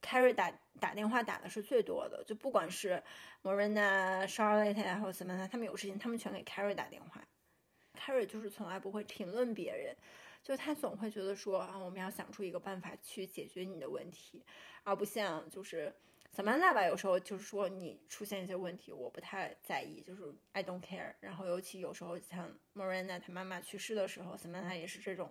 [0.00, 2.22] ，Carrie 打打电话打的是最多的。
[2.24, 3.02] 就不管是
[3.42, 7.20] Miranda、Charlotte 还有 Samantha，他们有事情，他们全给 Carrie 打电话。
[7.98, 9.96] Carrie 就是从来不会评论别人，
[10.42, 14.44] 就他总会觉得说啊，我们要想出一个办法去解决你的问题。
[14.82, 15.94] 而不像就是
[16.34, 20.22] Samantha 吧，有时候就是说你出现一些问题，我不太在意，就是
[20.52, 21.12] I don't care。
[21.20, 25.30] 然后尤其有时候像 Miranda 她妈妈去世的时候，Samantha 也是这种，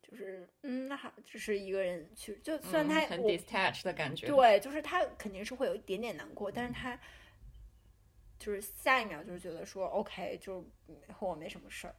[0.00, 6.98] 就是嗯，那好，只是一个人去，就虽然他很 detached 的感觉，对，就是他肯定是会有一点点难过，但是他
[8.38, 10.64] 就是下一秒就是觉得说 OK，就
[11.12, 11.94] 和我没什么事儿。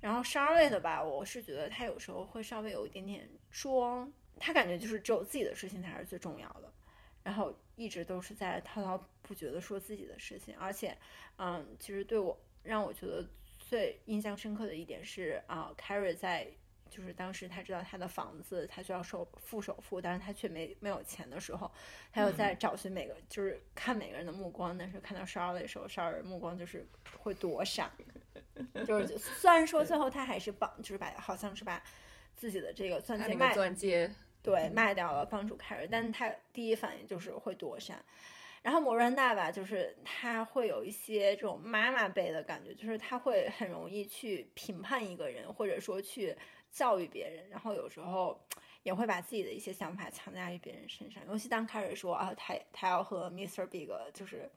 [0.00, 4.10] 然后 Charlotte 吧，我是觉得他有时候会稍微有一点点装。
[4.42, 6.72] 他感觉就是只有自己的事情才是最重要的，
[7.22, 10.96] 然后一直都是在滔滔不绝的说自己的事情，而且，
[11.36, 13.28] 嗯，其实对我让我觉得
[13.58, 16.48] 最印象深刻的一点是啊，Carrie 在
[16.88, 21.70] 就是当时他知道他的房子他需要首付首付，但是他却没没有钱的时候，
[22.10, 26.86] 他又在找寻每个就是看每个人的目光，但是看到 Charlotte 的时候，Charlotte 目光就是
[27.18, 27.92] 会躲闪，
[28.86, 31.82] 就是虽然说最后他还是帮，就是把好像是把
[32.34, 34.10] 自己的这个钻戒卖钻戒。
[34.42, 38.02] 对，卖掉了帮助凯瑞，但他第一反应就是会躲闪。
[38.62, 46.34] 然后摩兰大吧，就是他会有一些这种妈妈辈的感觉，就是他会很容易去评判一个人，或者说去
[46.70, 48.38] 教育别人，然后有时候
[48.82, 51.22] 也会把自己的一些想法强加于别人身上。
[51.26, 53.66] 尤其当凯瑞说啊，他他要和 Mr.
[53.66, 54.50] Big 就是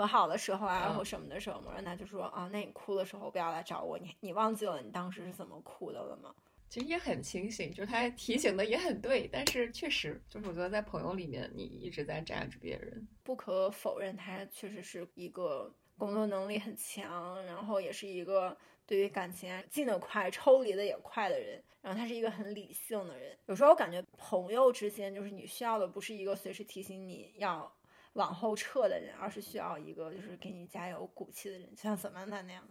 [0.00, 6.34] 和好的时候啊，或什么的时候，摩兰达就说啊，那你哭的时候不要来找我，你你忘记了你当时是怎么哭的了吗？
[6.70, 13.06] 其实也很清醒，就是他提醒的也很对，但是确实就是我觉得在朋友里面，你一直在扎着别人。
[13.22, 21.62] 不可否认，他确实是一个工作能力很强，然后也是一个对于感情进得快、抽离的也快的人。
[21.82, 23.36] 然后他是一个很理性的人。
[23.46, 27.72] 有时候我感觉朋友之间，就是你需要的不是一个随时提醒你要
[28.14, 32.62] 往后撤的人，而是需要一个就是给你加油鼓气的人，就像怎么那那样。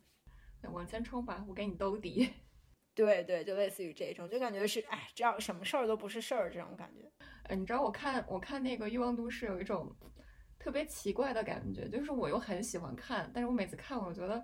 [0.74, 2.30] 往前冲吧，我给你兜底。
[2.94, 7.10] 对对，就类似于这种，就感觉是哎，这样什么事儿都不是事儿这种感觉。
[7.44, 9.96] 哎，你知道我看我看那个《欲望都市》有一种
[10.60, 14.44] 特别奇怪的感觉，就是我又很喜欢看，但是我每次看我觉得，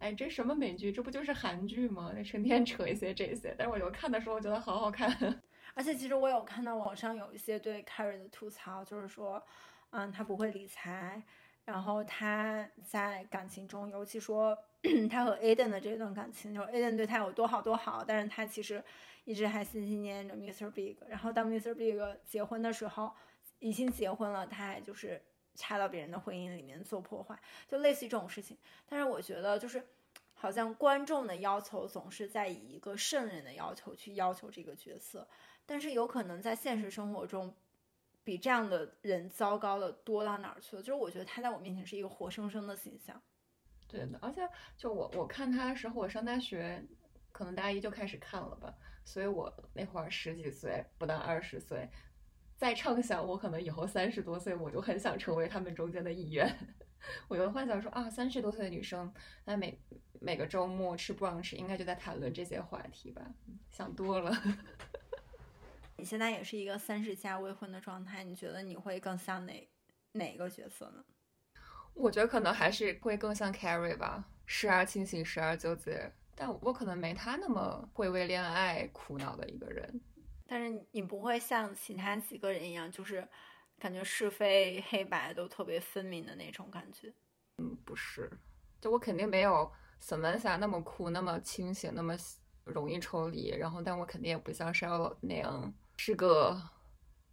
[0.00, 0.92] 哎，这什么美剧？
[0.92, 2.12] 这不就是韩剧吗？
[2.14, 5.08] 那成天扯一些这些，但是我就看的时候觉得好好看。
[5.74, 9.42] 而且其实我有看到网上有一些对 Carrie 的吐槽，就是说，
[9.96, 11.22] 嗯，他不会理财，
[11.64, 14.58] 然后他在感情中，尤其说。
[15.10, 18.84] 他和 Aden 的这段感情，就 Aden 对他有多好多好，但是他其实
[19.24, 20.70] 一直还心心念着 Mr.
[20.70, 20.96] Big。
[21.08, 21.74] 然后当 Mr.
[21.74, 23.10] Big 结婚的时候，
[23.60, 25.22] 已经结婚了，他还就是
[25.54, 27.34] 插到别人的婚姻里面做破坏，
[27.66, 28.58] 就类似于这种事情。
[28.86, 29.82] 但是我觉得就是。
[30.36, 35.26] 好像观众的要求总是在以一个圣人的要求去要求这个角色，
[35.64, 37.54] 但是有可能在现实生活中，
[38.24, 40.82] 比这样的人糟糕的多到哪儿去了？
[40.82, 43.22] 就是我觉得他在我面前是一个活生生的形象。
[43.86, 44.40] 对的，而且
[44.76, 46.82] 就我我看他的时候，我上大学，
[47.30, 51.88] 可能大一就开始看了吧，所以我那会儿十几岁，不到二十岁，
[52.56, 56.50] 再畅想我可能以后三十多岁，我就很想成为他们中间的一员。
[57.28, 59.12] 我就幻想说啊，三十多岁的女生，
[59.44, 59.78] 那每
[60.20, 63.22] 每个周末吃 brunch 应该就在谈论这些话题吧？
[63.70, 64.32] 想多了。
[65.96, 69.68] 你现在也是一个三十加未婚的状态，你觉得你会更像哪
[70.12, 71.04] 哪个角色呢？
[71.94, 76.12] 我觉得可能还是会更像 Carrie 吧，时而清醒，时而纠结。
[76.34, 80.00] 但我可能没他那么会为恋爱苦恼的一个人。
[80.46, 83.26] 但是你不会像其他几个人一样，就是
[83.78, 87.14] 感觉是非黑白都特别分明的那种感觉。
[87.58, 88.28] 嗯，不是，
[88.80, 89.70] 就我肯定没有
[90.02, 92.16] Samantha 那么酷，那么清醒，那么
[92.64, 93.50] 容易抽离。
[93.50, 96.60] 然后，但我肯定也不像 Charlotte 那样是个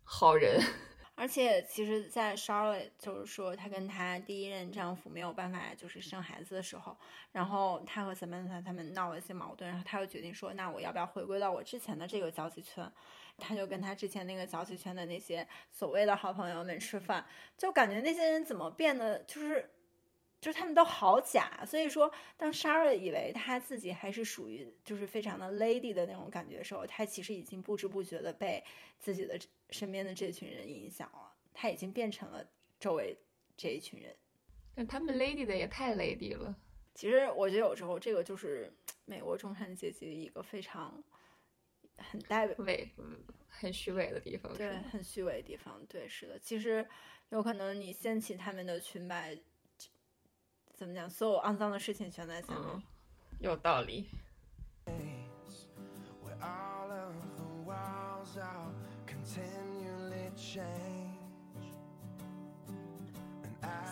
[0.03, 0.61] 好人。
[1.15, 6.97] 而且，其实，在 Charlotte 就是说，她跟她第一任丈夫没有办法就是生孩子的时候，
[7.31, 12.91] 然后她和 Samantha 他们闹了一些矛盾，然后她又决定说，那我要不要回归到我之前的这个交际圈？
[13.37, 17.23] 她就跟她之前那个交际圈的那些所谓的好朋友们吃饭，
[17.55, 19.69] 就感觉那些人怎么变得就是。
[20.41, 28.63] 就是他们都好假，所以说当 Shara 以为他自己还是属于就是非常的 lady 的那种感觉的时候，他其实已经不知不觉的被
[28.97, 29.39] 自己的
[29.69, 32.43] 身边的这群人影响了，他已经变成了
[32.79, 33.15] 周围
[33.55, 34.15] 这一群人。
[34.73, 36.55] 但他们 lady 的也太 lady 了。
[36.95, 38.73] 其实我觉得有时候这个就是
[39.05, 41.03] 美国中产阶级的一个非常
[41.97, 42.89] 很代表伪，
[43.47, 44.51] 很虚伪的地方。
[44.57, 45.85] 对，很虚伪的地方。
[45.87, 46.39] 对，是的。
[46.39, 46.83] 其实
[47.29, 49.37] 有可能你掀起他们的裙摆。
[50.81, 51.07] 怎么讲？
[51.07, 52.81] 所有肮脏的事情全在下面，
[53.39, 54.09] 有道理。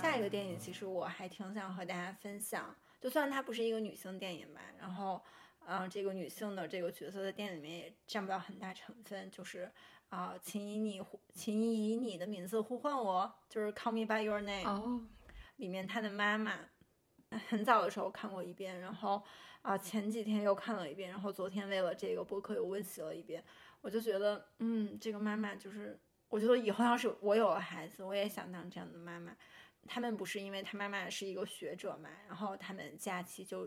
[0.02, 5.22] 下一个电影其实我还挺想和大家分享，就算它不是一个女性电影吧，然后，
[5.68, 9.72] 嗯，这个女性的这个角色在电影里面也占不了很大成分，就是
[10.10, 11.00] 啊，请以你，
[11.36, 14.68] 请以你的名字呼唤我，就是 Call Me by Your Name。
[14.68, 15.02] 哦，
[15.58, 16.54] 里面她的妈妈。
[17.48, 19.22] 很早的时候看过一遍，然后
[19.62, 23.44] 啊前几天又看了一遍，然后昨天为了这个播客又温习了一遍。
[23.82, 29.34] 我就觉得，嗯，这个妈妈就是，我觉得以后要是我有了孩子，我也想当这样的妈妈。
[29.88, 33.66] 他们不是因为他妈妈是一个学者嘛，然后他们假期就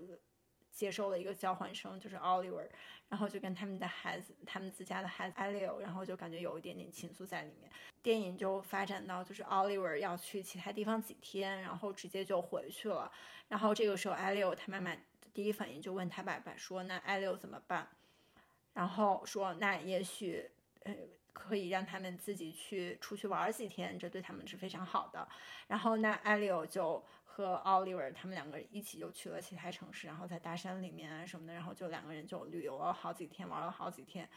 [0.73, 2.66] 接收了一个交换生，就是 Oliver，
[3.09, 7.70] 然后就跟他们的孩子，他们自家的孩子 Elio，然后就感觉有一点点情愫在里面。
[8.03, 13.12] 电影就发展到就是 Oliver 要去其他地方几天，然后直接就回去了。
[13.49, 14.97] 然后这个时候，艾利欧他妈妈
[15.35, 17.87] 第一反应就问他爸爸说：“那艾利欧怎么办？”
[18.73, 20.51] 然后说：“那也许，
[20.85, 20.95] 呃，
[21.33, 25.29] 可以让他们自己去出去玩几天，这对他们是非常好的。”
[25.68, 27.05] 然后那艾利欧就。
[27.35, 34.28] 和 Oliver 他们两个人一起就去了其他城市，然后在大山里面啊什么的，然后就两个人就旅游了好几天，玩了好几天。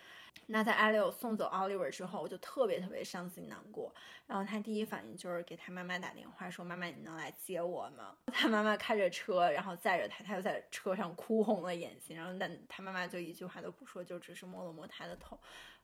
[0.48, 3.94] 那在艾利送走 Oliver 之后，我就特别特别伤心难过。
[4.28, 12.16] 然后他第一反应就是给他妈妈打电话说：“妈妈，你能来接我吗？”他妈妈开着车，然后载着他，他又在车上哭红了眼睛。
[12.16, 15.38] 然后但他妈妈就一句话都不说，就只是摸了摸他的头。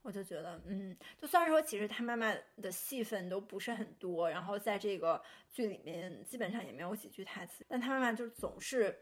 [0.03, 5.21] 我就觉得，嗯，就算是说，其实他妈妈的戏份都不是很多，然后在这个
[5.51, 8.97] 剧里面基本上也没有几句台词，但他妈妈就总是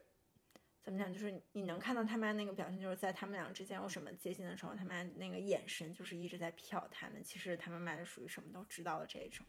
[0.84, 7.24] 怎么讲，就是你能看到他妈那个表情，就是在他们俩之间有什么接近的时候，他妈那个眼神就是一直在瞟他们。
[7.24, 9.46] 其实他妈妈是属于什么都知道的这一种。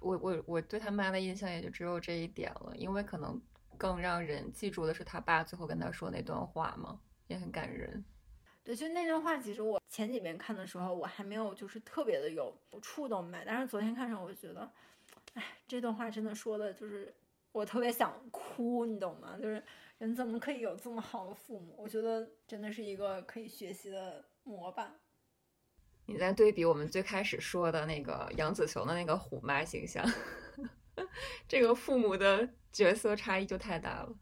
[0.00, 3.40] 我我我对他妈的印象也就只有这一点了，因为可能
[3.78, 8.04] 更让人记住的是他爸最后跟他说那段话嘛，也很感人。
[8.62, 13.40] 对，就那段话，其实我前几遍看的时候，我还没有就是特别的有触动吧。
[13.44, 14.70] 但是昨天看上，我就觉得，
[15.34, 17.14] 哎，这段话真的说的就是
[17.52, 19.38] 我特别想哭，你懂吗？
[19.40, 19.62] 就是
[19.98, 21.74] 人怎么可以有这么好的父母？
[21.78, 24.94] 我觉得真的是一个可以学习的模板。
[26.06, 30.04] 你在对比我们最开始说的那个杨紫琼的那个虎妈形象，
[31.46, 34.12] 这个父母的角色差异就太大了。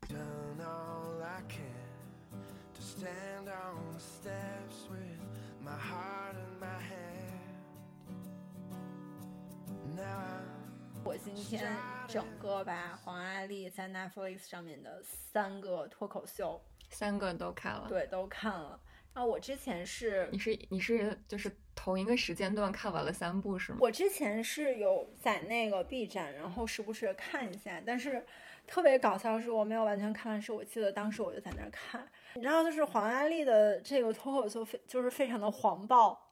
[11.08, 11.74] 我今天
[12.06, 18.78] 整个把黄阿丽在 Netflix 上面的三个脱口秀，三个都看了，对，都看了。
[19.14, 23.78] 啊，我之前是你是你是就是同一个时间段看完了三部是吗？
[23.80, 28.22] 我之前是有在那个 B 站，然后时不时看一下，但是
[28.66, 36.30] 特别搞笑是我没有完全看完，是我记得当时我就在那儿看，你知道，就是黄安丽的这个脱口秀非就是非常的黄暴，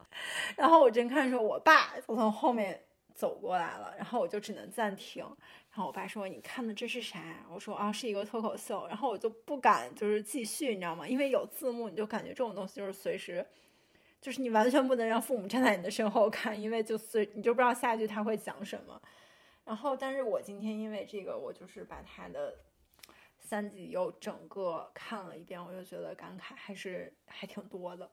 [0.55, 2.79] 然后我正看的时候，我爸就从后面
[3.17, 5.25] 走过来了，然后我就只能暂停。
[5.71, 11.07] 然后我爸说：“你看的这是啥？”我说：“啊，是一个脱口秀。”然后我就不敢就是继续，你知道吗？
[11.07, 13.47] 因为有字幕，你就感觉这种东西就是随时，
[14.21, 19.01] 就是你完全不能让父母站在你的身后看，因为就随你就不知道下一句他会讲什么。
[19.65, 22.57] 然后，但是我今天因为这个，我就是把他的
[23.39, 28.11] 三集又整个看了一遍，我就觉得感慨还是还挺多的。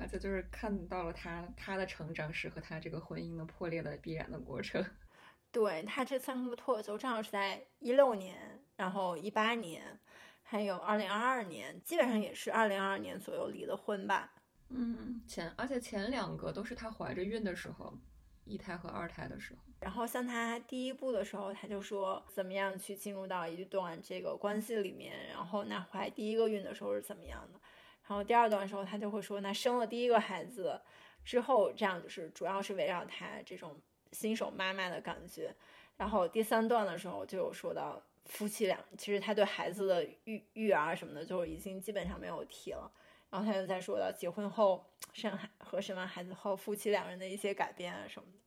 [0.00, 4.84] 而且就是看到了他他的成长史和他这个婚姻的破裂的必然的过程。
[5.52, 9.98] 对他这三个脱口秀正好是在一六年，然后一八年，
[10.42, 14.34] 还有二零二二年，基本上也是二零二二年左右离的婚吧。
[14.68, 17.96] 嗯，前而且前两个都是她怀着孕的时候，
[18.44, 19.60] 一胎和二胎的时候。
[19.80, 27.60] 然后像他第一部的时候，他就说怎么样去进入到一段这个关系里面，然后那怀第一个孕的时候是怎么样的。
[28.06, 30.80] 然后第二段的时候，他就会说那生了第一个孩子
[31.24, 33.80] 之后，这样就是主要是围绕他这种。
[34.12, 35.54] 新手妈妈的感觉，
[35.96, 42.90] 然后第三段的时候就有说到夫妻俩，其实他对孩子的育育儿什么的，就已经基本上没有提了。
[43.28, 48.38] 然后他又在说到结婚后生孩和生完孩子后夫妻两人的一些改变啊什么的。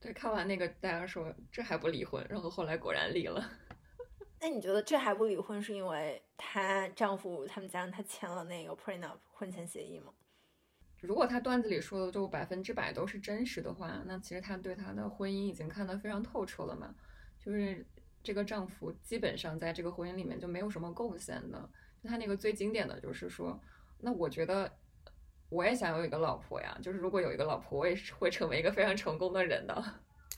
[0.00, 3.42] 对，看完那个大家说这还不离婚，然后后来果然离了。
[4.40, 10.12] 那你觉得这还不离婚是因为她丈夫他们家她签了那个 prenup 婚前协议吗？
[11.00, 16.94] 如果他段子里说的就百分之百都是真实的话，那其实他对她的婚姻已经看得非常透彻了嘛。
[17.38, 17.86] 就是
[18.22, 21.70] 这个丈夫基本上在这个婚姻里面就没有什么贡献的。
[22.04, 23.58] 他那个最经典的就是说，
[23.98, 24.70] 那我觉得
[25.48, 26.78] 我也想有一个老婆呀。
[26.82, 29.82] 就是如果有一个老婆，我也是会成为一个非常成功的人的。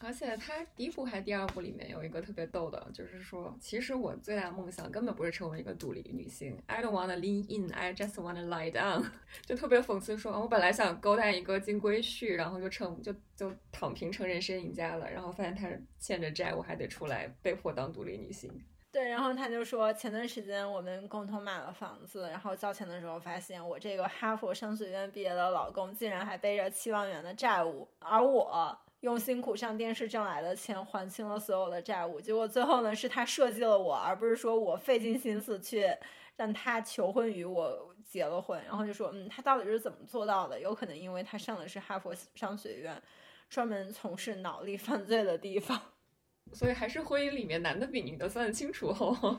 [0.04, 9.04] 而且他第一部还是第二部里面有一个特别逗的，就是说，其实我最大的梦想根本不是成为一个独立女性，I don't wanna lean in, I just wanna lie down，
[9.46, 18.50] 就特别讽刺说，我本来想勾搭一个金龟婿，然后就成就就躺平成人生赢家了，然后发现他欠着债，我还得出来被迫当独立女性。
[18.90, 28.78] 对，然后他就说，前段时间我们共同买了房子，然后交钱的时候发现，我这个哈佛商学院毕业的老公竟然还背着七万元的债务，而我。
[29.02, 35.92] 用辛苦上电视挣来的钱还清了所有的债务，结果最后呢是他设计了我，而不是说我费尽心思去
[36.36, 38.62] 让他求婚于我结了婚。
[38.64, 40.58] 然后就说，嗯，他到底是怎么做到的？
[40.60, 43.02] 有可能因为他上的是哈佛商学院，
[43.50, 45.80] 专门从事脑力犯罪的地方。
[46.54, 48.94] 所以还是婚姻里面男的比女的算得清楚。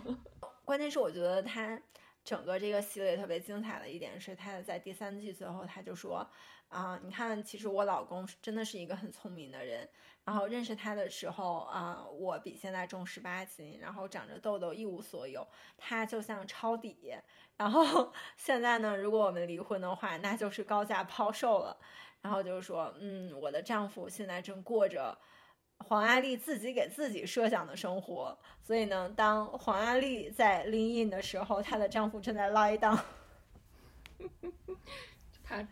[0.65, 1.79] 关键是我觉得他
[2.23, 6.27] 整个这个系列特别精彩的一点是，他在第三季最后他就说。
[6.69, 9.87] 啊，你看，其实我老公真的是一个很聪明的人。
[10.25, 15.47] 然后认识他的时候啊，我比现在重十八斤，然后长着痘痘，一无所有。
[15.77, 17.13] 他就像抄底。
[17.57, 21.77] 然后现在呢，如果我们离婚的话，那就是高价抛售了。
[22.21, 25.15] 然后就是说，嗯，我的丈夫现在正过着
[25.79, 28.37] 黄阿丽自己给自己设想的生活。
[28.61, 32.97] 所以呢，当黄阿丽在拎印的时候，她的丈夫正在拉一档。
[35.43, 35.67] 他。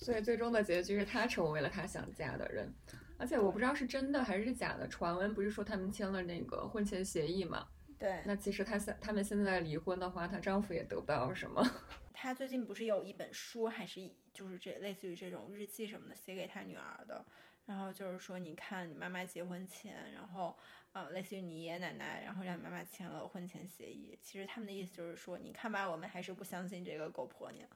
[0.00, 2.72] 所以最终的结局是她成为了她想嫁的人，
[3.18, 4.86] 而且我不知道是真的还是假的。
[4.86, 7.66] 传闻不是说他们签了那个婚前协议吗？
[7.98, 8.22] 对。
[8.24, 11.68] 那其实她现他们现在离婚的话，她丈夫也得不到什么。
[12.14, 17.26] 她最近不是有一本书，还是就是这类似于这种日记什么的，写给她女儿的。
[17.68, 20.56] 然后就是说，你看你妈妈结婚前，然后
[20.92, 24.18] 呃，类似于你爷爷奶奶，然后让你妈妈签了婚前协议。
[24.22, 27.68] 其实他们的意思就是说，你看吧，我们还是不相信这个狗婆娘。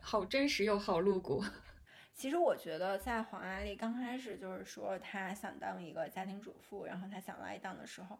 [0.00, 1.44] 好真实又好露骨。
[2.14, 8.18] 其实我觉得，在黄阿丽刚开始就是说她想当一个家庭主妇，然后她想来当的时候，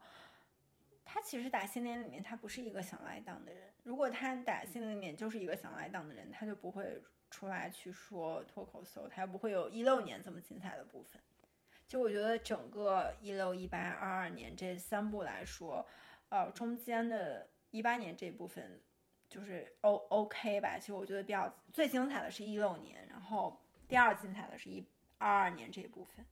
[1.07, 3.73] 她其实打心里面她不是一个想来当的人。
[3.83, 7.03] 如果她打心里面就是一个想来当的人，她就不会
[7.35, 11.21] 出来去说脱口秀，她不会有一六年这么精彩的部分。
[11.89, 15.87] 就我觉得整个一六、一八、二二年这三部来说，
[16.29, 18.81] 呃，中间的一八年这部分。
[19.27, 24.87] 就是 O OK 吧，其实我觉得比较最精彩的是一六年，然后第二精彩的是一
[25.19, 26.25] 二二年这一部分，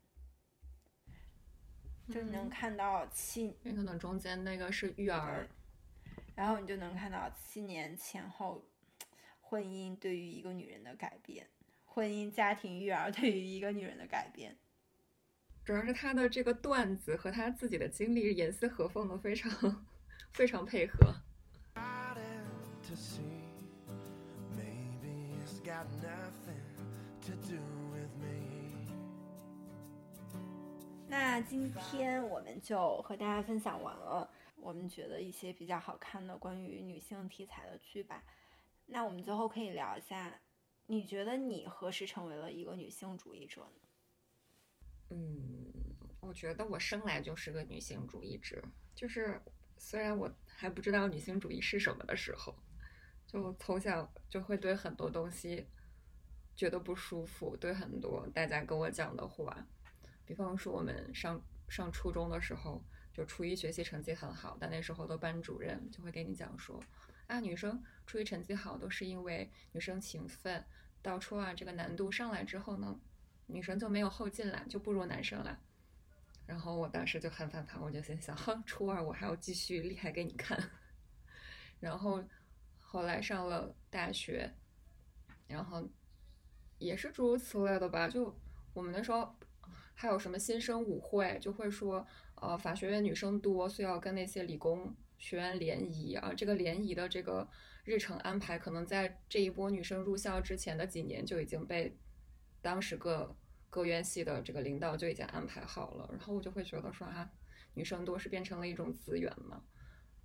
[2.13, 5.49] 就你能看到七，也可能中间那个是育儿，
[6.37, 8.63] 然后你就能看到七年前后
[9.53, 11.47] 婚姻对于一个女人的改变，
[11.85, 14.57] 婚姻家庭育儿对于一个女人的改变，
[15.63, 19.85] 主要是他的这个段子和他自己的经历严丝合缝的非常
[20.33, 21.15] 非常配合。
[31.07, 38.25] 那今天我们就和大家分享完了，我们觉得一些比较好看的关于女性题材的剧吧。
[38.87, 40.41] 那我们最后可以聊一下，
[40.87, 43.89] 你觉得你何时成为了一个女性主义者呢？
[45.11, 45.73] 嗯，
[46.21, 48.63] 我觉得我生来就是个女性主义者，
[48.95, 49.41] 就是
[49.79, 52.55] 虽然我还不知道女性主义是什么的时候，
[53.27, 55.67] 就从小就会对很多东西
[56.55, 59.67] 觉得不舒服，对很多大家跟我讲的话，
[60.25, 66.83] 比方说我们上上初中的时候，就初一学习成绩很好，但那时候的班主任就会给你讲说，
[67.33, 70.63] 啊，女生初一成绩好都是因为女生勤奋，
[71.01, 73.01] 到初二这个难度上来之后呢，
[73.47, 75.59] 女生就没有后劲了，就不如男生了。
[76.47, 80.63] 然后我当时就很反叛，我就心想，哼，初二我还要继续厉害给你看。
[81.81, 82.23] 然后
[82.79, 84.53] 后来上了大学，
[85.47, 85.89] 然后
[86.77, 88.07] 也是诸如此类的吧。
[88.09, 88.37] 就
[88.75, 89.35] 我们那时候
[89.95, 96.35] 还有什么新生舞会，就会说，呃，法学院女生多，所以要跟那些理工学院联谊啊。
[96.37, 97.49] 这个联谊的这个
[97.85, 101.97] 日程安排，可能在这一波女生入校之前的几年就已经被
[102.61, 103.35] 当时各
[103.71, 106.09] 各院系的这个领导就已经安排好了。
[106.11, 107.31] 然后我就会觉得说啊，
[107.75, 109.63] 女生多是变成了一种资源嘛。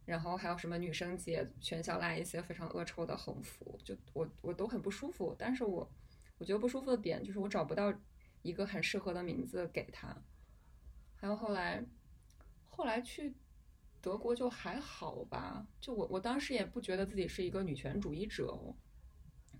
[0.05, 5.35] 然后还有什么女生节，全校拉一些非常恶臭的横幅，就我我都很不舒服。
[5.37, 5.87] 但是我
[6.37, 7.93] 我觉得不舒服的点就是我找不到
[8.41, 10.15] 一个很适合的名字给他。
[11.17, 11.83] 还有后来
[12.69, 13.33] 后来去
[14.01, 18.75] 德国就还好吧，就我我当时也不觉得自己是一个女权主义者哦，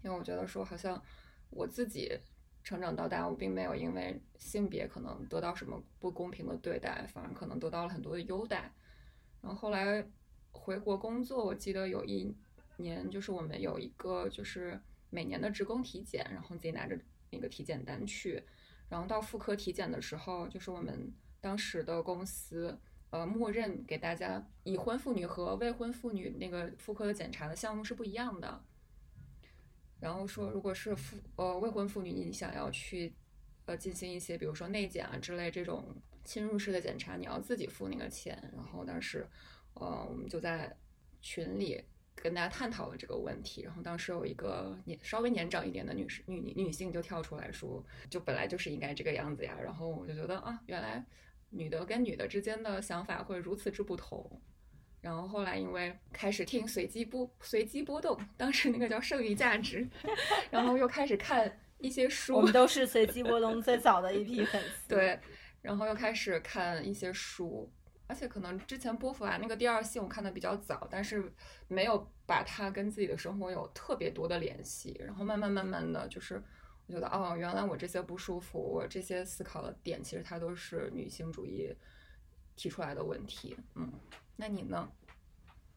[0.03, 1.01] 因为我觉得说好像
[1.49, 2.19] 我自己
[2.63, 8.73] 成长到大，我并没有因为性别可能得到什么不公平的对待，反而可能得到了很多的优待。
[9.41, 10.07] 然后后来。
[10.53, 12.35] 回国工作，我记得有一
[12.77, 14.81] 年，就是我们有一个就是
[15.11, 18.43] 每年的职工体检，然后自己拿着那个体检单去，
[18.89, 22.75] 然后到妇科体检的时候，就是我们当时的公司，
[23.09, 28.63] 呃，默认给大家已婚妇女和未婚妇女那个妇科的检查的项目是不一样的。
[29.99, 33.13] 然后说，如果是妇呃未婚妇女，你想要去
[33.65, 38.51] 呃进行一些，比如说内检啊之类这种侵入式的检查，你要自己付那个钱。
[38.55, 39.27] 然后当时。
[39.79, 40.75] 呃，我们就在
[41.21, 41.79] 群里
[42.15, 43.61] 跟大家探讨了这个问题。
[43.61, 49.55] 然后当时有一个年稍微年长一点的女士女女女性就跳出来说，就本来就是应该这个样子呀。
[49.61, 51.05] 然后我就觉得啊，原来
[51.49, 54.41] 女的跟女的之间的想法会如此之不同。
[54.99, 59.87] 然后后来因为开始听随机波随机波动，当时那个叫剩余价值，
[60.51, 62.35] 然后又开始看一些书。
[62.35, 64.87] 我们都是随机波动最早的一批粉丝。
[64.87, 65.17] 对，
[65.61, 67.71] 然后又开始看一些书。
[68.09, 71.31] 而且可能之前波伏娃那个第二性我看的比较早，但是
[71.67, 74.97] 没有把它跟自己的生活有特别多的联系。
[75.05, 76.41] 然后慢慢慢慢的就是
[76.93, 81.75] 觉得哦，原来我这些不舒服，我这些思考的点，其实它都是女性主义
[82.55, 83.57] 提出来的问题。
[83.75, 83.91] 嗯，
[84.35, 84.89] 那你呢？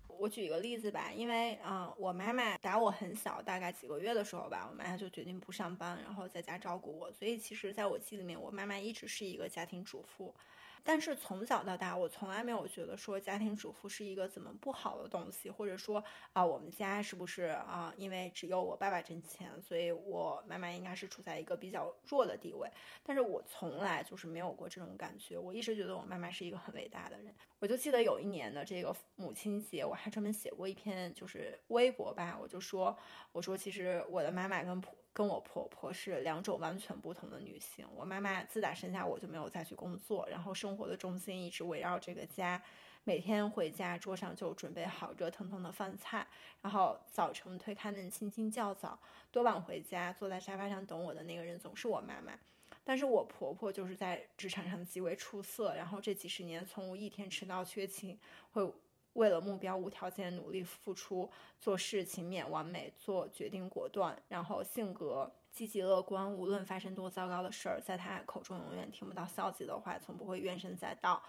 [0.07, 7.11] 我举一个例子吧，因为啊，我妈妈打我很小，大概几个月的时候吧，我妈妈就决定不上班，然后在家照顾我。
[7.11, 10.35] 所以其实在我记忆里面，我妈妈一直是一个家庭主妇。
[10.83, 16.03] 但是从小到大，我从来没有觉得说家庭主妇是一个怎么不好的东西，或者说
[16.33, 22.71] 啊，我们家是不是啊，因为只有我爸爸挣钱，所以我妈妈应该是处在一个比较弱的地位。
[23.03, 27.35] 但是我从来就是没有过这种感觉，我一直觉得我妈妈是一个很伟大的人。
[27.59, 32.97] 我就记得有一年的这个母亲节，我还专门写过一篇就是微博吧，我就说，
[33.33, 34.95] 我说其实我的妈妈跟婆。
[35.13, 37.87] 跟我婆婆是两种完全不同的女性。
[37.95, 42.63] 我妈妈自打生下我就没有再去工作，然后生活的重心一直围绕这个家。
[43.05, 46.27] 每天回家桌上就准备好热腾腾的饭菜，
[46.61, 48.99] 然后早晨推开门轻轻叫早。
[49.31, 52.39] 多晚回家坐在沙发上等我的那个人总是我妈妈。
[52.85, 58.19] 但是我婆婆就是在职场上极为出色，然后这几十年从无一天迟到缺勤，
[58.53, 58.73] 会。
[59.15, 71.23] 为了目标无条件努力付出，做事勤勉完美，做决定果断，然后性格积极乐观，无论发生多糟糕的事儿，在他口中永远听不到消极的话，从不会怨声载道。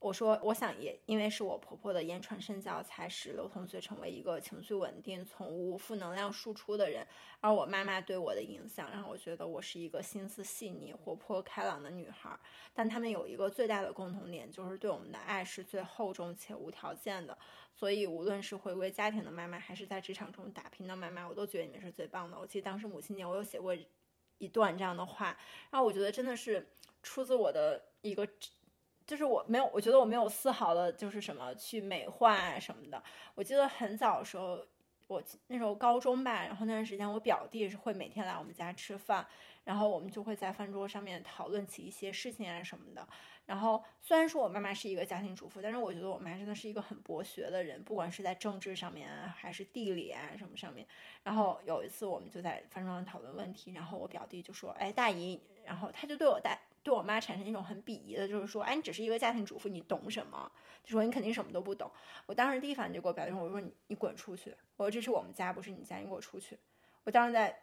[0.00, 7.04] 我说，我想也因为是我婆婆的言传身教，才使刘同学成为一个情绪稳定、从无负能量输出的人。
[7.40, 12.38] 而我妈妈对我的影响，让我觉得我是一个心思细腻、活泼开朗的女孩。
[12.72, 17.36] 但他们有一个最大的共同点，就是对我们的爱是最厚重且无条件的。
[17.74, 22.38] 所以，无论是回归家庭的妈妈，还是在职场中打拼的妈妈，我都觉得你们是最棒的。
[22.38, 23.76] 我记得当时母亲节，我有写过
[24.38, 25.36] 一段这样的话，
[25.72, 26.68] 然后我觉得真的是
[27.02, 28.24] 出自我的一个。
[29.08, 33.02] 就是我没有，我觉得我没有丝毫的，就是什么去美化啊什么的。
[33.34, 34.60] 我记得很早的时候，
[35.06, 39.26] 我那时候高中吧，然后那段时间我表弟是会每天来我们家吃饭，
[39.64, 43.08] 然后我们就会在饭桌上面讨论起一些事情啊什么的。
[43.46, 50.86] 然后虽然说我妈妈是一个家庭主妇，但是我觉得我妈真的是一个很博学的人，不管是在政治上面还是地理啊什么上面。
[51.22, 60.50] 然后有一次我们就在饭桌上讨论问题，然后我表弟就说：“哎，大姨。”然后他就对我大对我妈产生一种很鄙夷的，就是说：“哎，你只是一个家庭主妇，你懂什么？”
[60.82, 61.90] 就说你肯定什么都不懂。
[62.24, 64.56] 我当时第一反应就给我表弟说：“我说你你滚出去！
[64.76, 66.58] 我说这是我们家，不是你家，你给我出去！”
[67.04, 67.54] 我当时在。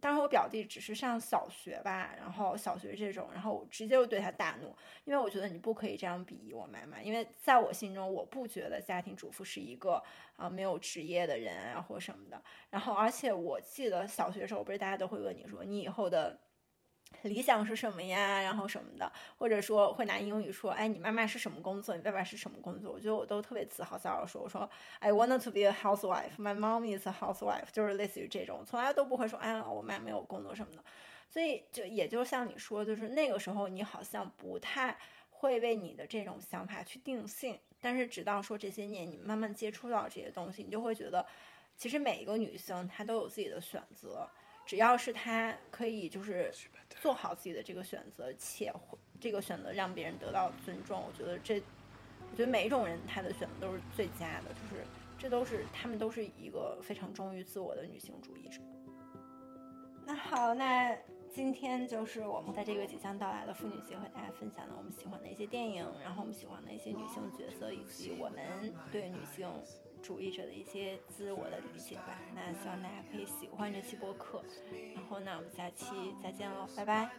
[0.00, 10.02] 当时我表弟只是上小学吧，然后小学这种，然后我直接就对他大怒，因为我觉得你不可以这样鄙夷我妈妈，因为在我心中，我不觉得家庭主妇是一个
[10.36, 12.42] 啊没有职业的人啊或什么的。
[12.70, 16.38] 然后，而且我记得小学时候，不是大家都会问你说你以后的。
[17.22, 18.40] 理想是什么呀？
[18.40, 21.94] 然后什么的，或者说会拿英语说，哎，你妈妈是什么工作？
[21.94, 22.90] 你爸爸是什么工作？
[22.90, 24.68] 我觉得我都特别自豪，骄傲说，我说
[25.00, 26.36] ，I want to be a housewife.
[26.38, 30.82] My mom is a housewife，就是类似于这种，从来都不会说，哎，我妈没有工作什么的。
[31.28, 34.96] 所以就也就像你说，就是那个时候你好像不太
[35.28, 41.26] 会为你的这种想法去定性，但是直到说这些年你慢慢接触到这些东西，你就会觉得，
[41.76, 44.28] 其实每一个女性她都有自己的选择。
[44.70, 46.48] 只要是他可以就是
[47.00, 48.72] 做好自己的这个选择，且
[49.18, 51.56] 这个选择让别人得到尊重，我觉得这，
[52.30, 54.84] 我觉得每一种人他的选择都是最佳的，就是
[55.18, 58.60] 这都是他们都是一个非常忠于自我的女性主义者。
[60.06, 60.96] 那好，那
[61.34, 69.48] 今天就是我们在这个即将到来的妇女节和大家分享了我们喜欢的一些电影，然后我们喜欢的一些女性角色，以及我们对女性。
[70.02, 72.18] 主义者的一些自我的理解吧。
[72.34, 74.42] 那希望大家可以喜欢这期播客。
[74.94, 77.10] 然后呢，我们下期再见喽，拜拜，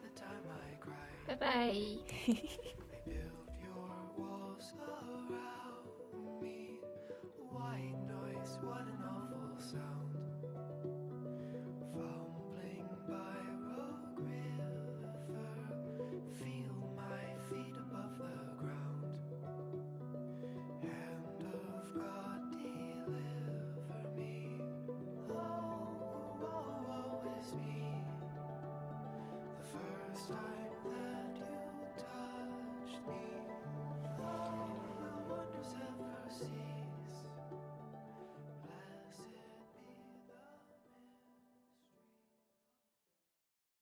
[1.27, 1.73] 拜拜。